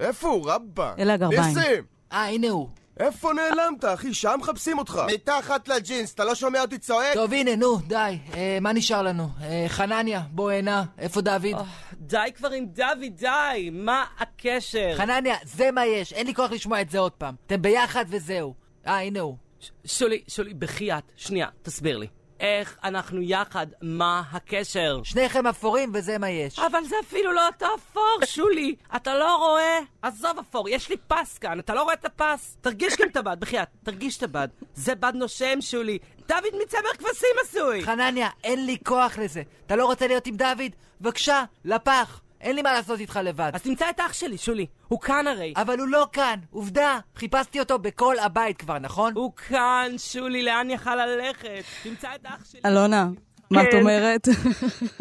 [0.00, 0.94] איפה הוא, רבא?
[0.98, 1.42] אלה הגרביים.
[1.42, 1.84] ניסים!
[2.12, 2.68] אה, הנה הוא.
[3.00, 4.14] איפה נעלמת, אחי?
[4.14, 5.00] שם מחפשים אותך.
[5.14, 7.14] מתחת לג'ינס, אתה לא שומע אותי צועק?
[7.14, 8.18] טוב, הנה, נו, די.
[8.34, 9.28] אה, מה נשאר לנו?
[9.42, 10.84] אה, חנניה, בוא הנה.
[10.98, 11.66] איפה דוד?
[11.92, 13.70] די כבר עם דוד, די!
[13.72, 14.94] מה הקשר?
[14.96, 16.12] חנניה, זה מה יש.
[16.12, 17.34] אין לי כוח לשמוע את זה עוד פעם.
[17.46, 18.54] אתם ביחד וזהו.
[18.86, 19.36] אה, הנה הוא.
[19.84, 22.06] שולי, שולי, בחייאת, שנייה, תסביר לי.
[22.40, 23.66] איך אנחנו יחד?
[23.82, 25.00] מה הקשר?
[25.04, 26.58] שניכם אפורים וזה מה יש.
[26.58, 28.74] אבל זה אפילו לא אותו אפור, שולי.
[28.96, 29.78] אתה לא רואה?
[30.02, 32.56] עזוב אפור, יש לי פס כאן, אתה לא רואה את הפס?
[32.60, 34.48] תרגיש גם את הבד, בחייאת, תרגיש את הבד.
[34.74, 35.98] זה בד נושם, שולי.
[36.28, 37.82] דוד מצמר כבשים עשוי!
[37.84, 39.42] חנניה, אין לי כוח לזה.
[39.66, 40.72] אתה לא רוצה להיות עם דוד?
[41.00, 42.20] בבקשה, לפח.
[42.40, 43.50] אין לי מה לעשות איתך לבד.
[43.54, 44.66] אז תמצא את אח שלי, שולי.
[44.88, 45.52] הוא כאן הרי.
[45.56, 46.98] אבל הוא לא כאן, עובדה.
[47.16, 49.12] חיפשתי אותו בכל הבית כבר, נכון?
[49.16, 51.64] הוא כאן, שולי, לאן יכל ללכת?
[51.82, 52.60] תמצא את אח שלי.
[52.66, 53.08] אלונה,
[53.50, 53.80] מה את כן.
[53.80, 54.28] אומרת?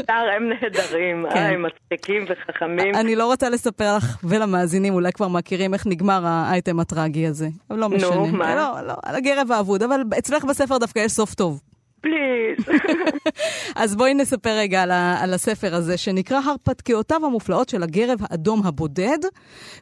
[0.07, 1.37] שר הם נהדרים, כן.
[1.37, 2.95] אה, הם מצחיקים וחכמים.
[2.95, 7.47] אני לא רוצה לספר לך ולמאזינים, אולי כבר מכירים איך נגמר האייטם הטרגי הזה.
[7.69, 8.15] אבל לא משנה.
[8.31, 8.55] מה?
[8.55, 11.61] לא, לא, על הגרב האבוד, אבל אצלך בספר דווקא יש סוף טוב.
[12.05, 12.75] פליז.
[13.83, 18.61] אז בואי נספר רגע על, ה, על הספר הזה, שנקרא הרפתקאותיו המופלאות של הגרב האדום
[18.65, 19.17] הבודד,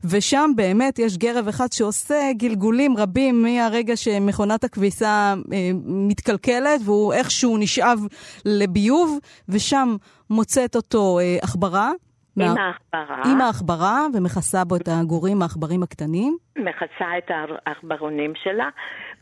[0.03, 5.07] ושם באמת יש גרב אחד שעושה גלגולים רבים מהרגע שמכונת הכביסה
[5.53, 7.99] אה, מתקלקלת, והוא איכשהו נשאב
[8.45, 9.17] לביוב,
[9.49, 9.95] ושם
[10.29, 11.91] מוצאת אותו אה, עכברה.
[12.39, 16.37] עם מה- העכברה, עם העכברה, ומכסה בו את הגורים העכברים הקטנים.
[16.57, 17.31] מכסה את
[17.65, 18.69] העכברונים שלה,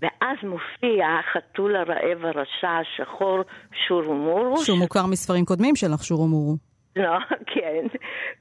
[0.01, 3.39] ואז מופיע החתול הרעב הרשע השחור
[3.87, 4.57] שורומורו.
[4.57, 6.55] שהוא מוכר מספרים קודמים שלך, שורומורו.
[6.95, 7.17] לא,
[7.53, 7.85] כן.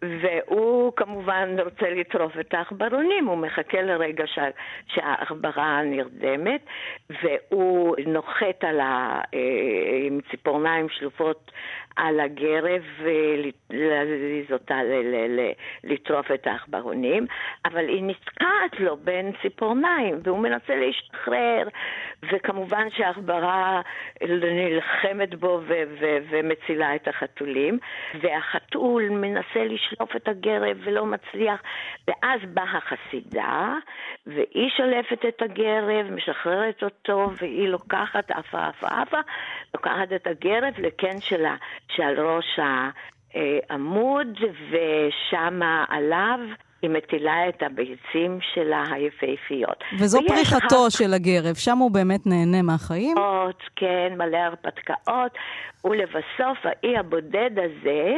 [0.02, 4.42] והוא כמובן רוצה לטרוף את העכברונים, הוא מחכה לרגע שה,
[4.86, 6.60] שהעכברה נרדמת,
[7.10, 9.38] והוא נוחת על ה, אה,
[10.06, 11.50] עם ציפורניים שלופות
[11.96, 14.78] על הגרב ולהזיז אותה,
[15.84, 17.26] לטרוף את העכברונים,
[17.64, 21.68] אבל היא נתקעת לו בין ציפורניים, והוא מנסה להשתחרר,
[22.32, 23.80] וכמובן שהעכברה
[24.20, 25.60] נלחמת בו
[26.30, 27.78] ומצילה את החתולים,
[28.20, 31.62] והחתול מנסה לשלוף את הגרב ולא מצליח,
[32.08, 33.74] ואז באה החסידה,
[34.26, 39.20] והיא שולפת את הגרב, משחררת אותו, והיא לוקחת עפה עפה עפה,
[39.74, 41.54] לוקחת את הגרב לקן שלה,
[41.96, 42.58] שעל ראש
[43.34, 44.26] העמוד,
[44.70, 46.38] ושמה עליו
[46.82, 49.84] היא מטילה את הביצים שלה היפהפיות.
[49.98, 53.18] וזו פריחתו אחר של הגרב, שם הוא באמת נהנה מהחיים.
[53.18, 55.32] הרפתקאות, כן, מלא הרפתקאות,
[55.84, 58.12] ולבסוף האי הבודד הזה,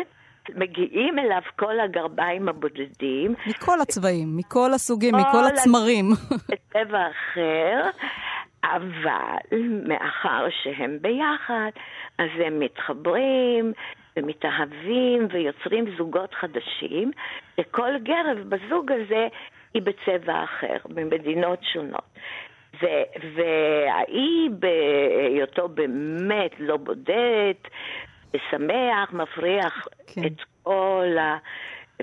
[0.54, 6.10] מגיעים אליו כל הגרביים הבודדים, מכל הצבעים, מכל הסוגים, כל מכל הצמרים.
[6.30, 7.90] בצבע אחר,
[8.64, 11.70] אבל מאחר שהם ביחד,
[12.18, 13.72] אז הם מתחברים
[14.16, 17.10] ומתאהבים ויוצרים זוגות חדשים,
[17.60, 19.28] וכל גרב בזוג הזה
[19.74, 22.18] היא בצבע אחר, במדינות שונות.
[22.82, 27.54] ו- והאי בהיותו באמת לא בודד,
[28.50, 30.26] שמח, מפריח כן.
[30.26, 31.16] את כל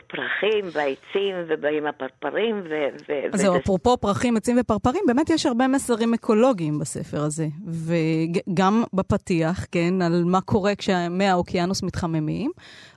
[0.03, 2.73] הפרחים והעצים ובאים הפרפרים ו...
[3.09, 7.47] ו- אז זהו, וזה אפרופו פרחים, עצים ופרפרים, באמת יש הרבה מסרים אקולוגיים בספר הזה.
[7.67, 12.51] וגם בפתיח, כן, על מה קורה כשמי האוקיינוס מתחממים,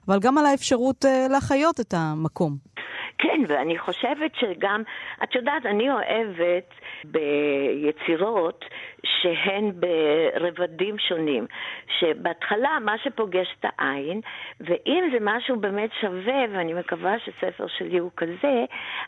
[0.08, 2.56] אבל גם על האפשרות אה, להחיות את המקום.
[3.22, 4.82] כן, ואני חושבת שגם,
[5.22, 8.64] את יודעת, אני אוהבת ביצירות
[9.04, 11.46] שהן ברבדים שונים,
[11.98, 14.20] שבהתחלה מה שפוגש את העין,
[14.60, 18.64] ואם זה משהו באמת שווה, ואני מקווה שספר שלי הוא כזה,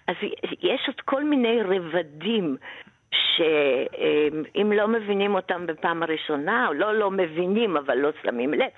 [0.09, 0.15] אז
[0.63, 2.57] יש עוד כל מיני רבדים.
[3.37, 8.71] שאם לא מבינים אותם בפעם הראשונה, או לא לא מבינים, אבל לא שמים לב,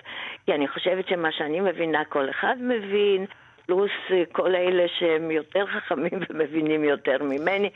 [0.45, 3.25] כי אני חושבת שמה שאני מבינה כל אחד מבין,
[3.67, 7.69] פלוס אה, כל אלה שהם יותר חכמים ומבינים יותר ממני.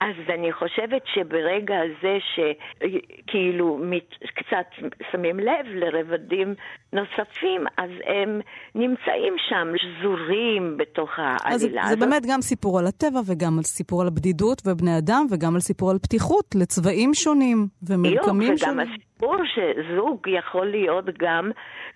[0.00, 6.54] אז אני חושבת שברגע הזה שכאילו מת, קצת שמים לב לרבדים
[6.92, 8.40] נוספים, אז הם
[8.74, 11.98] נמצאים שם שזורים בתוך אז העלילה זה הזאת.
[11.98, 15.90] באמת גם סיפור על הטבע, וגם על סיפור על הבדידות ובני אדם, וגם על סיפור
[15.90, 18.78] על פתיחות לצבעים שונים ומרקמים וגם
[19.18, 21.50] הסיפור שזוג יכול להיות גם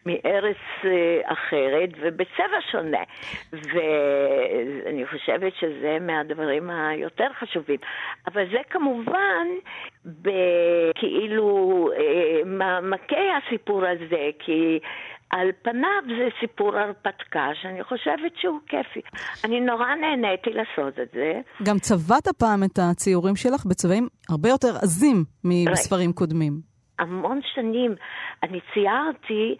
[0.06, 3.02] מארץ אה, אחרת ובצבע שונה.
[3.52, 7.78] ואני חושבת שזה מהדברים היותר חשובים.
[8.26, 9.46] אבל זה כמובן
[10.94, 11.88] כאילו
[12.46, 14.78] מעמקי הסיפור הזה, כי...
[15.30, 19.00] על פניו זה סיפור הרפתקה שאני חושבת שהוא כיפי.
[19.44, 21.40] אני נורא נהניתי לעשות את זה.
[21.62, 26.71] גם צבעת פעם את הציורים שלך בצבעים הרבה יותר עזים מספרים קודמים.
[26.98, 27.94] המון שנים
[28.42, 29.56] אני ציירתי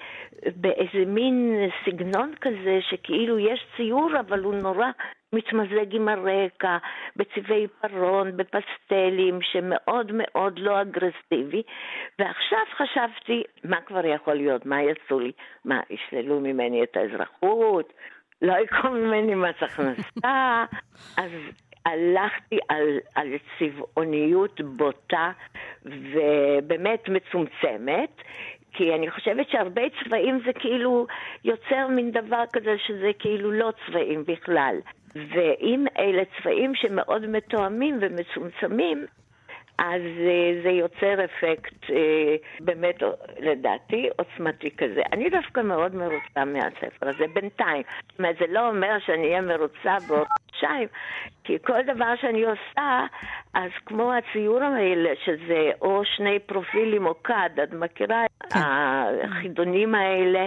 [0.56, 4.86] באיזה מין סגנון כזה שכאילו יש ציור אבל הוא נורא
[5.32, 6.78] מתמזג עם הרקע,
[7.16, 11.62] בצבעי פרון, בפסטלים, שמאוד מאוד לא אגרסיבי.
[12.18, 14.66] ועכשיו חשבתי, מה כבר יכול להיות?
[14.66, 15.32] מה יעשו לי?
[15.64, 17.92] מה, ישללו ממני את האזרחות?
[18.42, 20.64] לא יקחו ממני מס הכנסה?
[21.22, 21.30] אז
[21.86, 25.32] הלכתי על, על צבעוניות בוטה
[25.86, 28.22] ובאמת מצומצמת,
[28.72, 31.06] כי אני חושבת שהרבה צבעים זה כאילו
[31.44, 34.76] יוצר מין דבר כזה שזה כאילו לא צבעים בכלל.
[35.14, 39.06] ואם אלה צבעים שמאוד מתואמים ומצומצמים,
[39.78, 41.92] אז uh, זה יוצר אפקט uh,
[42.60, 43.02] באמת,
[43.38, 45.02] לדעתי, עוצמתי כזה.
[45.12, 47.82] אני דווקא מאוד מרוצה מהספר הזה, בינתיים.
[48.10, 50.88] זאת אומרת, זה לא אומר שאני אהיה מרוצה בעוד חודשיים,
[51.44, 53.06] כי כל דבר שאני עושה,
[53.54, 58.60] אז כמו הציור האלה, שזה או שני פרופילים או כד, את מכירה כן.
[59.22, 60.46] החידונים האלה,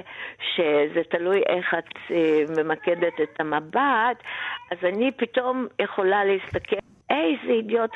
[0.56, 4.24] שזה תלוי איך את uh, ממקדת את המבט,
[4.72, 6.94] אז אני פתאום יכולה להסתכל.
[7.15, 7.91] איזה אידיוט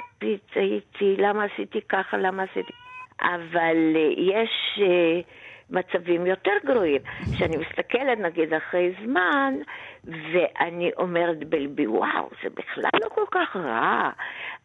[0.55, 2.71] הייתי, למה עשיתי ככה, למה עשיתי...
[3.21, 5.25] אבל uh, יש uh,
[5.69, 7.01] מצבים יותר גרועים,
[7.37, 9.53] שאני מסתכלת נגיד אחרי זמן,
[10.03, 14.09] ואני אומרת בלבי, וואו, זה בכלל לא כל כך רע.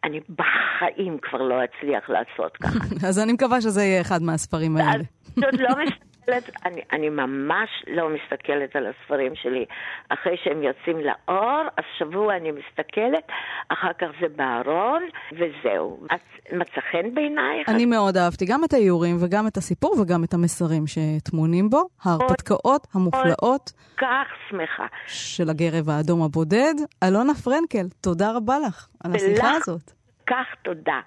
[0.03, 2.79] אני בחיים כבר לא אצליח לעשות ככה.
[3.09, 5.03] אז אני מקווה שזה יהיה אחד מהספרים האלה.
[5.33, 9.65] פשוט לא מסתכלת, אני, אני ממש לא מסתכלת על הספרים שלי
[10.09, 13.23] אחרי שהם יוצאים לאור, אז שבוע אני מסתכלת,
[13.69, 16.07] אחר כך זה בארון, וזהו.
[16.09, 16.19] אז
[16.53, 17.69] מצא חן בעינייך?
[17.69, 22.87] אני מאוד אהבתי גם את האיורים וגם את הסיפור וגם את המסרים שטמונים בו, ההרפתקאות
[22.93, 24.85] המופלאות כך שמחה.
[25.07, 26.73] של הגרב האדום הבודד.
[27.03, 29.91] אלונה פרנקל, תודה רבה לך על השיחה ולך הזאת.
[30.27, 30.99] כך תודה.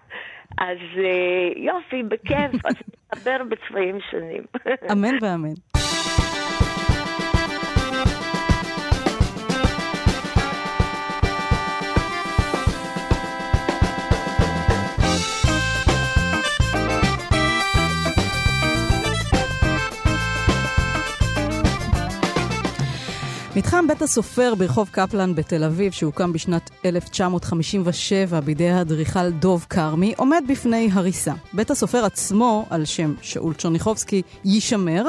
[0.59, 2.75] אז אה, יופי, בכיף, אז
[3.15, 4.43] נדבר בצבעים שונים.
[4.93, 5.55] אמן ואמן.
[23.59, 30.43] מתחם בית הסופר ברחוב קפלן בתל אביב, שהוקם בשנת 1957 בידי האדריכל דוב כרמי, עומד
[30.49, 31.33] בפני הריסה.
[31.53, 35.07] בית הסופר עצמו, על שם שאול צ'רניחובסקי, יישמר,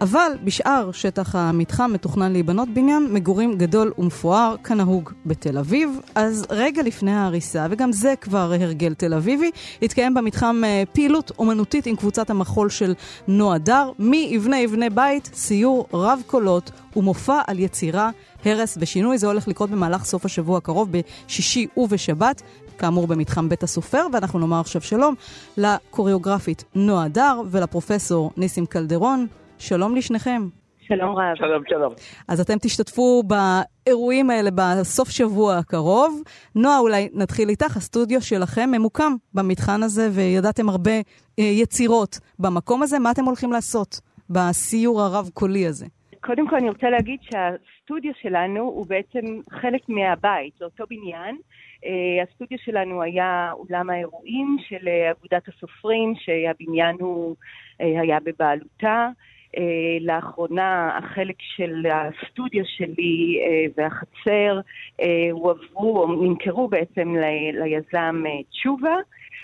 [0.00, 6.00] אבל בשאר שטח המתחם מתוכנן להיבנות בניין מגורים גדול ומפואר, כנהוג בתל אביב.
[6.14, 9.50] אז רגע לפני ההריסה, וגם זה כבר הרגל תל אביבי,
[9.82, 12.94] התקיים במתחם אה, פעילות אומנותית עם קבוצת המחול של
[13.28, 18.10] נועה דר, מי יבנה יבנה בית, סיור רב קולות ומופע על יצירה,
[18.44, 19.18] הרס ושינוי.
[19.18, 22.42] זה הולך לקרות במהלך סוף השבוע הקרוב, בשישי ובשבת.
[22.78, 25.14] כאמור במתחם בית הסופר, ואנחנו נאמר עכשיו שלום
[25.56, 29.26] לקוריאוגרפית נועה דר ולפרופסור ניסים קלדרון.
[29.60, 30.42] שלום לשניכם.
[30.80, 31.34] שלום רב.
[31.36, 31.92] שלום, שלום.
[32.28, 36.22] אז אתם תשתתפו באירועים האלה בסוף שבוע הקרוב.
[36.54, 37.76] נועה, אולי נתחיל איתך.
[37.76, 40.90] הסטודיו שלכם ממוקם במתחם הזה, וידעתם הרבה
[41.38, 42.98] אה, יצירות במקום הזה.
[42.98, 45.86] מה אתם הולכים לעשות בסיור הרב-קולי הזה?
[46.20, 51.36] קודם כל אני רוצה להגיד שהסטודיו שלנו הוא בעצם חלק מהבית, זה אותו בניין.
[51.36, 59.08] Uh, הסטודיו שלנו היה אולם האירועים של uh, אגודת הסופרים, שהבניין הוא, uh, היה בבעלותה.
[59.56, 59.60] Uh,
[60.00, 64.60] לאחרונה החלק של הסטודיו שלי uh, והחצר
[65.00, 68.94] uh, הועברו או נמכרו בעצם ל- ליזם תשובה.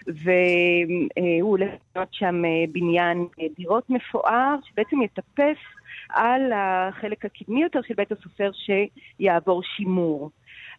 [0.07, 2.43] והוא הולך לבנות שם
[2.73, 5.59] בניין דירות מפואר, שבעצם יטפס
[6.09, 10.31] על החלק הקדמי יותר של בית הסופר שיעבור שימור.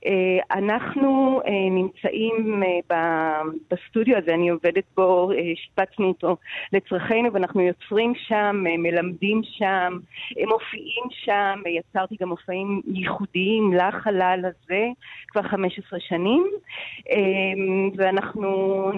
[0.05, 6.37] אה, אנחנו אה, נמצאים אה, בסטודיו הזה, אני עובדת בו, שיפצנו אותו
[6.73, 9.97] לצרכינו ואנחנו יוצרים שם, מלמדים שם,
[10.47, 14.85] מופיעים שם, יצרתי גם מופעים ייחודיים לחלל הזה
[15.27, 16.47] כבר 15 שנים
[17.97, 18.47] ואנחנו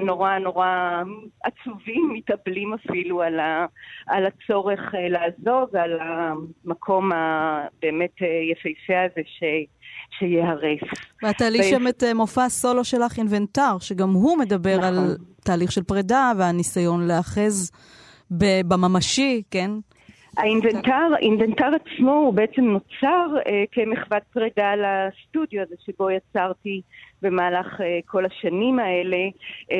[0.01, 1.03] נורא נורא
[1.43, 9.43] עצובים, מתאבלים אפילו על, הצורך לעזוב ועל המקום הבאמת יפהפה הזה ש...
[10.19, 10.79] שייהרס.
[11.23, 14.87] ואת תעלי שם את אה, מופע הסולו שלך, אינבנטר, שגם הוא מדבר נכון.
[14.97, 17.71] על תהליך של פרידה והניסיון להאחז
[18.31, 19.71] בממשי, כן?
[20.37, 26.81] האינבנטר, האינבנטר עצמו הוא בעצם נוצר אה, כמחוות פרידה לסטודיו הזה שבו יצרתי
[27.21, 29.17] במהלך אה, כל השנים האלה,
[29.71, 29.77] אה,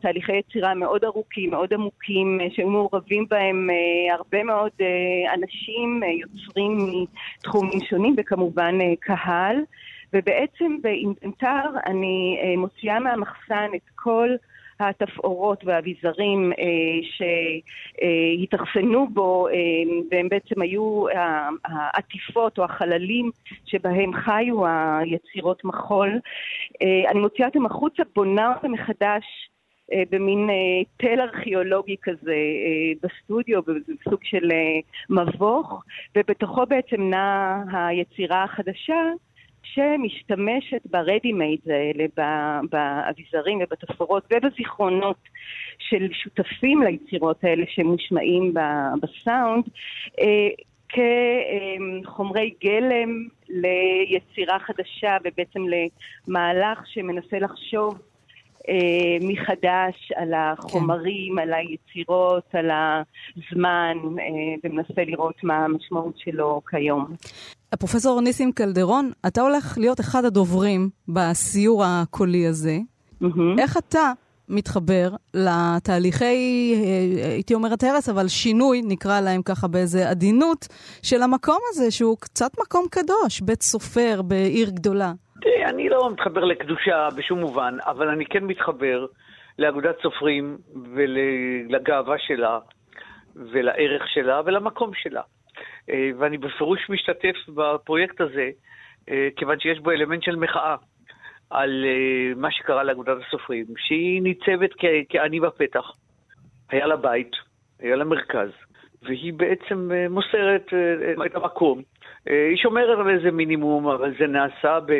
[0.00, 4.72] תהליכי יצירה מאוד ארוכים, מאוד עמוקים, אה, שהיו מעורבים בהם אה, הרבה מאוד
[5.34, 6.78] אנשים, יוצרים
[7.40, 9.56] מתחומים שונים וכמובן קהל,
[10.12, 14.28] ובעצם באינבנטר אני אה, מוציאה מהמחסן את כל
[14.80, 16.98] התפאורות והאביזרים אה,
[18.38, 19.54] שהתאכסנו בו, אה,
[20.10, 21.04] והם בעצם היו
[21.64, 23.30] העטיפות או החללים
[23.66, 26.20] שבהם חיו היצירות מחול.
[26.82, 29.24] אה, אני מוציאה אותם החוצה, בונה אותם מחדש.
[29.92, 34.50] אה, במין אה, תל ארכיאולוגי כזה אה, בסטודיו, בסוג של
[35.10, 35.82] מבוך,
[36.16, 39.00] ובתוכו בעצם נעה היצירה החדשה
[39.74, 42.04] שמשתמשת ב-ready-made האלה,
[42.70, 45.28] באביזרים ובתפאורות ובזיכרונות
[45.78, 48.54] של שותפים ליצירות האלה שמושמעים
[49.02, 49.64] בסאונד,
[50.20, 50.48] אה,
[50.88, 55.60] כחומרי גלם ליצירה חדשה ובעצם
[56.28, 57.98] למהלך שמנסה לחשוב
[58.68, 61.42] אה, מחדש על החומרים, כן.
[61.42, 67.06] על היצירות, על הזמן, אה, ומנסה לראות מה המשמעות שלו כיום.
[67.74, 72.78] פרופסור ניסים קלדרון, אתה הולך להיות אחד הדוברים בסיור הקולי הזה.
[73.22, 73.58] Mm-hmm.
[73.58, 74.12] איך אתה
[74.48, 80.68] מתחבר לתהליכי, אה, הייתי אומרת הרס, אבל שינוי, נקרא להם ככה באיזה עדינות,
[81.02, 85.12] של המקום הזה, שהוא קצת מקום קדוש, בית סופר בעיר גדולה.
[85.42, 89.06] תראי, אני לא מתחבר לקדושה בשום מובן, אבל אני כן מתחבר
[89.58, 90.58] לאגודת סופרים
[90.94, 92.58] ולגאווה שלה,
[93.36, 95.22] ולערך שלה ולמקום שלה.
[95.90, 98.50] אה, ואני בפירוש משתתף בפרויקט הזה,
[99.10, 100.76] אה, כיוון שיש בו אלמנט של מחאה
[101.50, 104.70] על אה, מה שקרה לאגודת הסופרים, שהיא ניצבת
[105.08, 105.92] כעני בפתח.
[106.70, 107.30] היה לה בית,
[107.80, 108.50] היה לה מרכז,
[109.02, 110.72] והיא בעצם מוסרת
[111.26, 111.82] את המקום.
[112.26, 114.92] היא שומרת על איזה מינימום, אבל זה נעשה ב...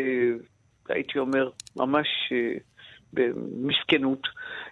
[0.88, 2.32] הייתי אומר, ממש
[3.16, 4.28] במסכנות.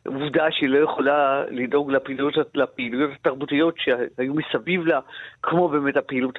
[0.07, 5.01] עובדה שהיא לא יכולה לדאוג לפעילויות, לפעילויות התרבותיות שהיו מסביב לה,
[5.43, 6.39] כמו באמת הפעילות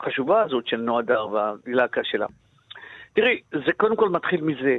[0.00, 2.26] החשובה הזאת של נועה דר והלהקה שלה.
[3.12, 4.78] תראי, זה קודם כל מתחיל מזה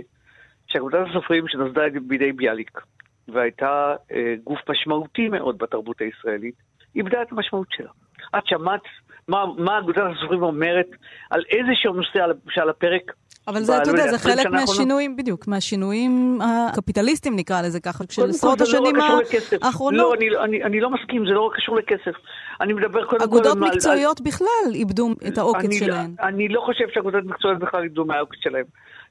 [0.68, 2.82] שאגודת הסופרים שנוסדה בידי ביאליק,
[3.28, 6.56] והייתה אה, גוף משמעותי מאוד בתרבות הישראלית,
[6.96, 7.90] איבדה את המשמעות שלה.
[8.38, 8.82] את שמעת
[9.28, 10.88] מה, מה אגודת הסופרים אומרת
[11.30, 13.12] על איזשהו נושא שעל הפרק?
[13.48, 14.68] אבל זה, אתה יודע, זה 20 חלק האחרונות.
[14.70, 19.58] מהשינויים, בדיוק, מהשינויים הקפיטליסטים נקרא לזה ככה, של עשרות לא השנים לכסף.
[19.64, 20.02] האחרונות.
[20.02, 22.16] לא, אני, אני, אני לא מסכים, זה לא רק קשור לכסף.
[22.62, 23.24] אני מדבר קודם כל...
[23.26, 26.16] אגודות על- על- מקצועיות בכלל איבדו את העוקץ אני, שלהן.
[26.22, 28.64] אני לא חושב שאגודות מקצועיות בכלל איבדו מהעוקץ שלהם.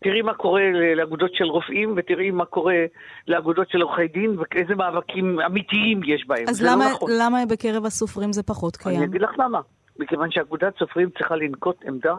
[0.04, 0.60] תראי מה קורה
[0.96, 2.74] לאגודות של רופאים, ותראי מה קורה
[3.28, 6.44] לאגודות של עורכי דין, ואיזה מאבקים אמיתיים יש בהם.
[6.48, 7.10] אז למה, לא נכון.
[7.20, 9.10] למה בקרב הסופרים זה פחות אני קיים?
[9.10, 9.60] אגיד לך למה.
[9.98, 12.14] מכיוון שאגודת סופרים צריכה לנקוט עמדה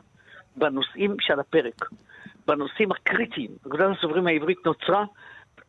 [0.57, 1.89] בנושאים שעל הפרק.
[2.47, 3.51] בנושאים הקריטיים.
[3.67, 5.05] אגודת הסופרים העברית נוצרה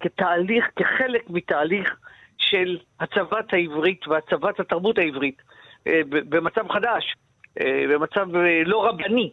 [0.00, 1.96] כתהליך, כחלק מתהליך
[2.38, 5.42] של הצבת העברית והצבת התרבות העברית
[5.86, 7.14] אה, במצב חדש,
[7.60, 9.32] אה, במצב אה, לא רבני,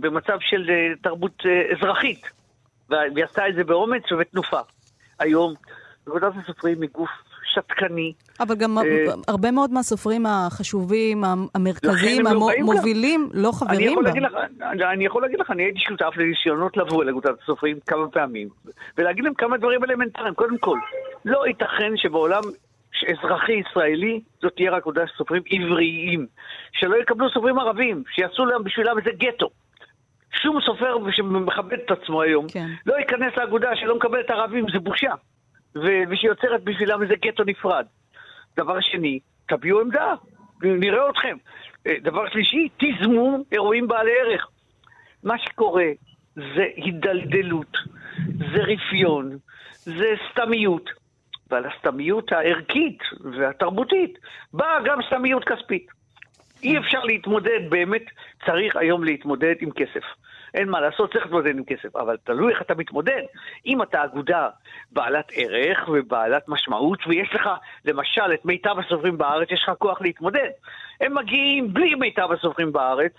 [0.00, 0.70] במצב של
[1.02, 1.42] תרבות
[1.72, 2.26] אזרחית.
[2.88, 4.60] והיא עשתה את זה באומץ ובתנופה.
[5.18, 5.54] היום
[6.08, 7.10] אגודת הסופרים היא גוף
[7.56, 8.82] שתקני, אבל גם אה,
[9.28, 12.50] הרבה מאוד מהסופרים החשובים, המרכזיים, לא.
[12.58, 14.10] המובילים, לא חברים בה.
[14.92, 18.48] אני, יכול להגיד לך, אני הייתי שותף לניסיונות לבוא אל אגודת הסופרים כמה פעמים,
[18.98, 20.34] ולהגיד להם כמה דברים אלמנטריים.
[20.34, 20.78] קודם כל,
[21.24, 22.42] לא ייתכן שבעולם
[23.08, 26.26] אזרחי ישראלי זאת תהיה רק אגודת סופרים עבריים,
[26.72, 29.48] שלא יקבלו סופרים ערבים, שיעשו להם בשבילם איזה גטו.
[30.42, 32.66] שום סופר שמכבד את עצמו היום, כן.
[32.86, 35.12] לא ייכנס לאגודה שלא מקבלת ערבים, זה בושה.
[36.10, 37.86] ושיוצרת בשבילם איזה גטו נפרד.
[38.56, 39.18] דבר שני,
[39.48, 40.14] תביעו עמדה,
[40.62, 41.36] נראה אתכם.
[41.86, 44.48] אה, דבר שלישי, תיזמו אירועים בעלי ערך.
[45.24, 45.86] מה שקורה
[46.34, 47.76] זה הידלדלות,
[48.38, 49.38] זה רפיון,
[49.72, 50.90] זה סתמיות.
[51.50, 54.18] ועל הסתמיות הערכית והתרבותית
[54.52, 55.86] באה גם סתמיות כספית.
[56.62, 58.02] אי אפשר להתמודד, באמת
[58.46, 60.04] צריך היום להתמודד עם כסף.
[60.56, 63.22] אין מה לעשות, צריך להתמודד עם כסף, אבל תלוי איך אתה מתמודד.
[63.66, 64.48] אם אתה אגודה
[64.92, 67.48] בעלת ערך ובעלת משמעות, ויש לך
[67.84, 70.48] למשל את מיטב הסופרים בארץ, יש לך כוח להתמודד.
[71.00, 73.12] הם מגיעים בלי מיטב הסופרים בארץ,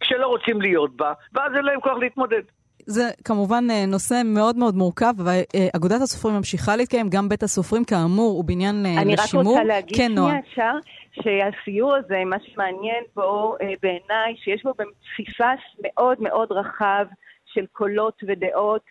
[0.00, 2.42] כשלא רוצים להיות בה, ואז אין להם כוח להתמודד.
[2.86, 8.30] זה כמובן אה, נושא מאוד מאוד מורכב, ואגודת הסופרים ממשיכה להתקיים, גם בית הסופרים כאמור
[8.30, 9.52] הוא בניין אה, אני רק לשימור.
[9.52, 10.12] רוצה להגיד כן.
[10.16, 10.72] שנייה, אפשר,
[11.12, 17.06] שהסיור הזה, מה שמעניין בו אה, בעיניי, שיש בו פסיפס מאוד מאוד רחב
[17.46, 18.82] של קולות ודעות.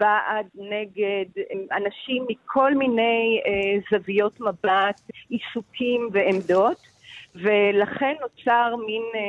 [0.00, 1.24] בעד, נגד,
[1.72, 6.78] אנשים מכל מיני אה, זוויות מבט, עיסוקים ועמדות,
[7.42, 9.20] ולכן נוצר מין אה,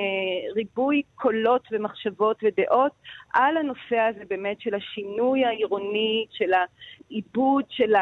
[0.55, 2.91] ריבוי קולות ומחשבות ודעות
[3.33, 7.93] על הנושא הזה באמת של השינוי העירוני, של העיבוד של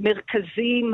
[0.00, 0.92] המרכזים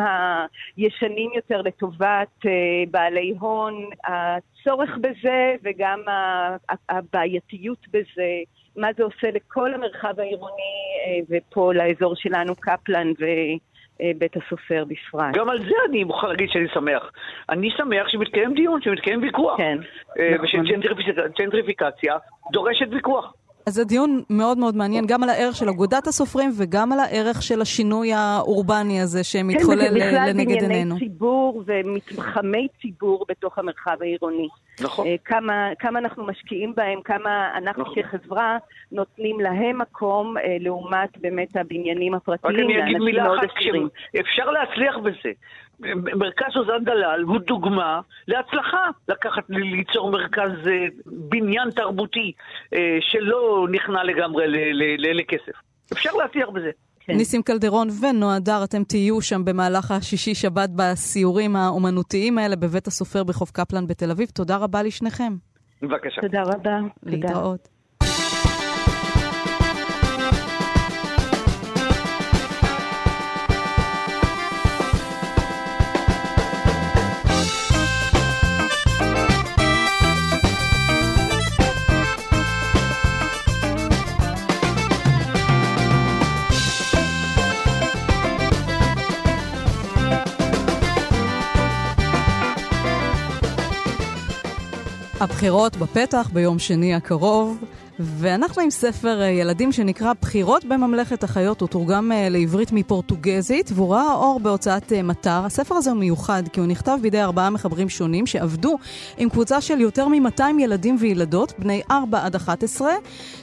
[0.77, 2.51] הישנים יותר לטובת אה,
[2.91, 6.01] בעלי הון, הצורך בזה וגם
[6.89, 8.43] הבעייתיות בזה.
[8.77, 10.73] מה זה עושה לכל המרחב העירוני
[11.07, 13.13] אה, ופה לאזור שלנו, קפלן
[14.03, 15.35] ובית הסופר בפרט.
[15.35, 17.13] גם על זה אני מוכרח להגיד שאני שמח.
[17.49, 19.57] אני שמח שמתקיים דיון, שמתקיים ויכוח.
[19.57, 19.79] כן.
[20.19, 20.61] אה, נכון.
[20.61, 22.17] ושג'נטריפיקציה
[22.53, 23.35] דורשת ויכוח.
[23.67, 27.43] אז זה דיון מאוד מאוד מעניין, גם על הערך של אגודת הסופרים וגם על הערך
[27.43, 30.99] של השינוי האורבני הזה שמתחולל כן, אה, ובכלל לנגד בנייני עינינו.
[30.99, 34.49] ציבור ומתחמי ציבור בתוך המרחב העירוני.
[34.81, 35.07] נכון.
[35.07, 38.03] אה, כמה, כמה אנחנו משקיעים בהם, כמה אנחנו נכון.
[38.03, 38.59] כחברה
[38.93, 43.45] נותנים להם מקום אה, לעומת באמת הבניינים רק הפרטיים אני אגיד מילה אחת.
[44.21, 45.33] אפשר להצליח בזה.
[46.17, 52.33] מרכז סוזן דלל הוא דוגמה להצלחה, לקחת, ליצור מרכז אה, בניין תרבותי
[52.75, 54.45] אה, שלא נכנע לגמרי
[54.99, 55.53] לכסף.
[55.93, 56.71] אפשר להצליח בזה.
[57.01, 57.17] כן.
[57.17, 63.51] ניסים קלדרון ונועה דר, אתם תהיו שם במהלך השישי-שבת בסיורים האומנותיים האלה בבית הסופר בחוף
[63.51, 64.29] קפלן בתל אביב.
[64.29, 65.33] תודה רבה לשניכם.
[65.83, 66.21] בבקשה.
[66.21, 66.79] תודה רבה.
[67.11, 67.55] תודה.
[95.21, 97.59] הבחירות בפתח ביום שני הקרוב,
[98.03, 103.95] ואנחנו עם ספר אה, ילדים שנקרא בחירות בממלכת החיות, הוא תורגם אה, לעברית מפורטוגזית, והוא
[103.95, 105.45] ראה אור בהוצאת אה, מטר.
[105.45, 108.79] הספר הזה הוא מיוחד, כי הוא נכתב בידי ארבעה מחברים שונים שעבדו
[109.19, 112.93] עם קבוצה של יותר מ-200 ילדים וילדות, בני 4 עד 11,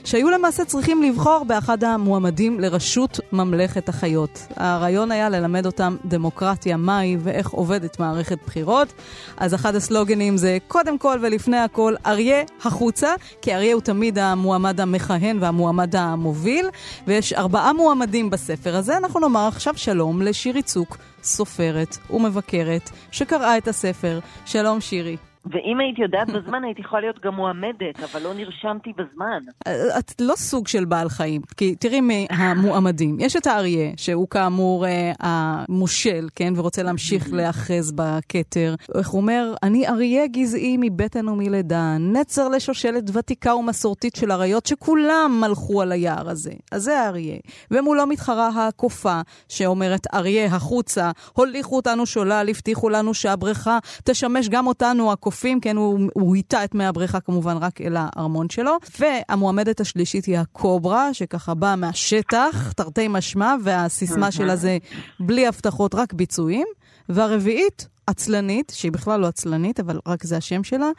[0.03, 4.47] שהיו למעשה צריכים לבחור באחד המועמדים לראשות ממלכת החיות.
[4.55, 8.93] הרעיון היה ללמד אותם דמוקרטיה, מהי ואיך עובדת מערכת בחירות.
[9.37, 14.46] אז אחד הסלוגנים זה קודם כל ולפני הכל אריה החוצה, כי אריה הוא תמיד המועמד
[14.79, 16.69] המכהן והמועמד המוביל,
[17.07, 18.97] ויש ארבעה מועמדים בספר הזה.
[18.97, 24.19] אנחנו נאמר עכשיו שלום לשירי צוק, סופרת ומבקרת, שקראה את הספר.
[24.45, 25.26] שלום שירי.
[25.51, 29.39] ואם הייתי יודעת בזמן, הייתי יכולה להיות גם מועמדת, אבל לא נרשמתי בזמן.
[29.99, 33.17] את לא סוג של בעל חיים, כי תראי מהמועמדים.
[33.19, 38.75] יש את האריה, שהוא כאמור אה, המושל, כן, ורוצה להמשיך להאחז בכתר.
[38.97, 39.53] איך הוא אומר?
[39.63, 46.29] אני אריה גזעי מבטן ומלידה, נצר לשושלת ותיקה ומסורתית של אריות, שכולם מלכו על היער
[46.29, 46.51] הזה.
[46.71, 47.37] אז זה האריה.
[47.71, 55.11] ומולו מתחרה הקופה, שאומרת, אריה, החוצה, הוליכו אותנו שולל, הבטיחו לנו שהבריכה תשמש גם אותנו,
[55.37, 58.77] הקופים, כן, הוא, הוא היטה את מי הבריכה כמובן רק אל הארמון שלו.
[58.99, 64.77] והמועמדת השלישית היא הקוברה, שככה באה מהשטח, תרתי משמע, והסיסמה שלה זה
[65.19, 66.67] בלי הבטחות, רק ביצועים.
[67.09, 70.89] והרביעית, עצלנית, שהיא בכלל לא עצלנית, אבל רק זה השם שלה,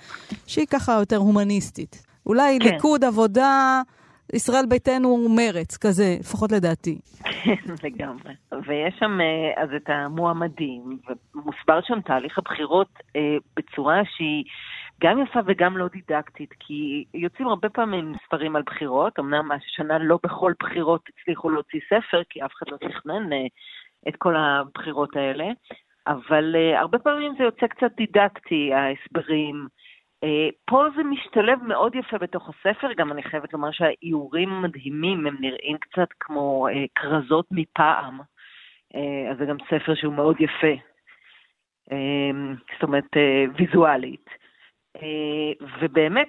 [0.46, 2.02] שהיא ככה יותר הומניסטית.
[2.26, 2.74] אולי כן.
[2.74, 3.82] ליכוד, עבודה,
[4.32, 6.98] ישראל ביתנו, מרץ, כזה, לפחות לדעתי.
[7.44, 8.32] כן, לגמרי.
[8.66, 10.98] ויש שם אה, אז את המועמדים,
[11.34, 14.44] ומוסבר שם תהליך הבחירות אה, בצורה שהיא...
[15.02, 20.18] גם יפה וגם לא דידקטית, כי יוצאים הרבה פעמים מספרים על בחירות, אמנם השנה לא
[20.22, 23.46] בכל בחירות הצליחו להוציא ספר, כי אף אחד לא תכנן אה,
[24.08, 25.44] את כל הבחירות האלה,
[26.06, 29.66] אבל uh, הרבה פעמים זה יוצא קצת דידקטי, ההסברים.
[30.24, 35.36] Uh, פה זה משתלב מאוד יפה בתוך הספר, גם אני חייבת לומר שהאיורים מדהימים, הם
[35.40, 38.20] נראים קצת כמו uh, כרזות מפעם.
[38.20, 40.82] Uh, אז זה גם ספר שהוא מאוד יפה.
[42.74, 43.16] זאת אומרת,
[43.56, 44.30] ויזואלית.
[45.80, 46.28] ובאמת,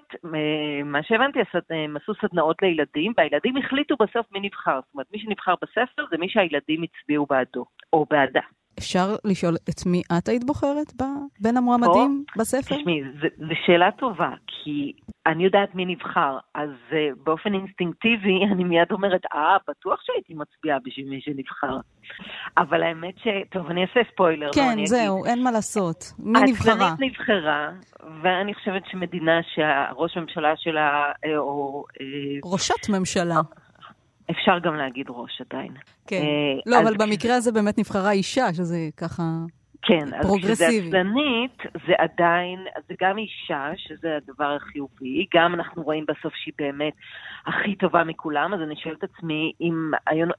[0.86, 4.80] מה שהבנתי, הם עשו סדנאות לילדים, והילדים החליטו בסוף מי נבחר.
[4.86, 8.42] זאת אומרת, מי שנבחר בספר זה מי שהילדים הצביעו בעדו, או בעדה.
[8.80, 11.04] אפשר לשאול את מי את היית בוחרת ב,
[11.40, 12.76] בין המועמדים או, בספר?
[12.76, 13.02] תשמעי,
[13.38, 14.94] זו שאלה טובה, כי
[15.26, 16.94] אני יודעת מי נבחר, אז uh,
[17.24, 21.78] באופן אינסטינקטיבי אני מיד אומרת, אה, בטוח שהייתי מצביעה בשביל מי שנבחר.
[22.58, 23.28] אבל האמת ש...
[23.52, 24.48] טוב, אני אעשה ספוילר.
[24.48, 25.30] לא, כן, לא, זהו, אגיד...
[25.30, 26.14] אין מה לעשות.
[26.20, 26.74] מי נבחרה?
[26.74, 27.70] העצלנית נבחרה,
[28.24, 31.84] ואני חושבת שמדינה שהראש הממשלה שלה, אה, או...
[32.02, 32.06] אה,
[32.44, 33.42] ראשת ממשלה.
[34.32, 35.74] אפשר גם להגיד ראש עדיין.
[36.08, 36.22] כן.
[36.22, 39.24] אה, לא, אבל במקרה הזה באמת נבחרה אישה, שזה ככה...
[39.82, 41.58] כן, אז כשזה עצלנית,
[41.88, 46.94] זה עדיין, זה גם אישה, שזה הדבר החיובי, גם אנחנו רואים בסוף שהיא באמת
[47.46, 49.92] הכי טובה מכולם, אז אני שואלת את עצמי, אם,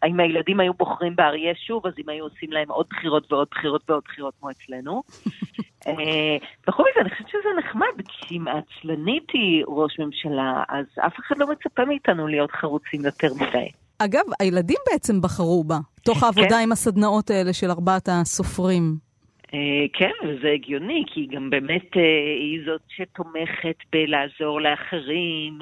[0.07, 3.91] אם הילדים היו בוחרים באריה שוב, אז אם היו עושים להם עוד בחירות ועוד בחירות
[3.91, 5.03] ועוד בחירות כמו אצלנו.
[5.87, 6.37] אה,
[6.67, 11.39] בכל מקרה, אני חושבת שזה נחמד, כי אם העצלנית היא ראש ממשלה, אז אף אחד
[11.39, 13.69] לא מצפה מאיתנו להיות חרוצים יותר מדי.
[13.99, 16.63] אגב, הילדים בעצם בחרו בה, תוך העבודה כן.
[16.63, 19.10] עם הסדנאות האלה של ארבעת הסופרים.
[19.55, 22.03] אה, כן, וזה הגיוני, כי גם באמת אה,
[22.41, 25.59] היא זאת שתומכת בלעזור לאחרים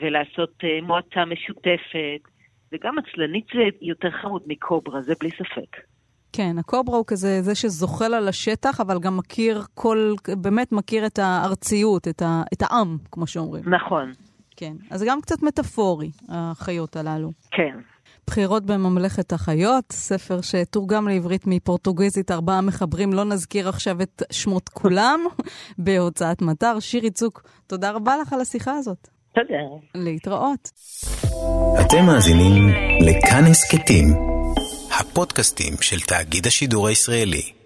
[0.00, 2.20] ולעשות אה, מועצה משותפת,
[2.72, 5.76] וגם עצלנית זה יותר חמוד מקוברה, זה בלי ספק.
[6.32, 10.12] כן, הקוברה הוא כזה זה שזוחל על השטח, אבל גם מכיר כל,
[10.42, 13.64] באמת מכיר את הארציות, את, ה, את העם, כמו שאומרים.
[13.66, 14.12] נכון.
[14.56, 17.30] כן, אז גם קצת מטאפורי, החיות הללו.
[17.50, 17.78] כן.
[18.26, 25.20] בחירות בממלכת החיות, ספר שתורגם לעברית מפורטוגזית, ארבעה מחברים, לא נזכיר עכשיו את שמות כולם,
[25.78, 26.80] בהוצאת מטר.
[26.80, 29.08] שירי צוק, תודה רבה לך על השיחה הזאת.
[29.34, 29.54] תודה.
[29.94, 30.70] להתראות.
[31.80, 32.68] אתם מאזינים
[33.00, 34.06] לכאן הסכתים,
[35.00, 37.61] הפודקאסטים של תאגיד השידור הישראלי.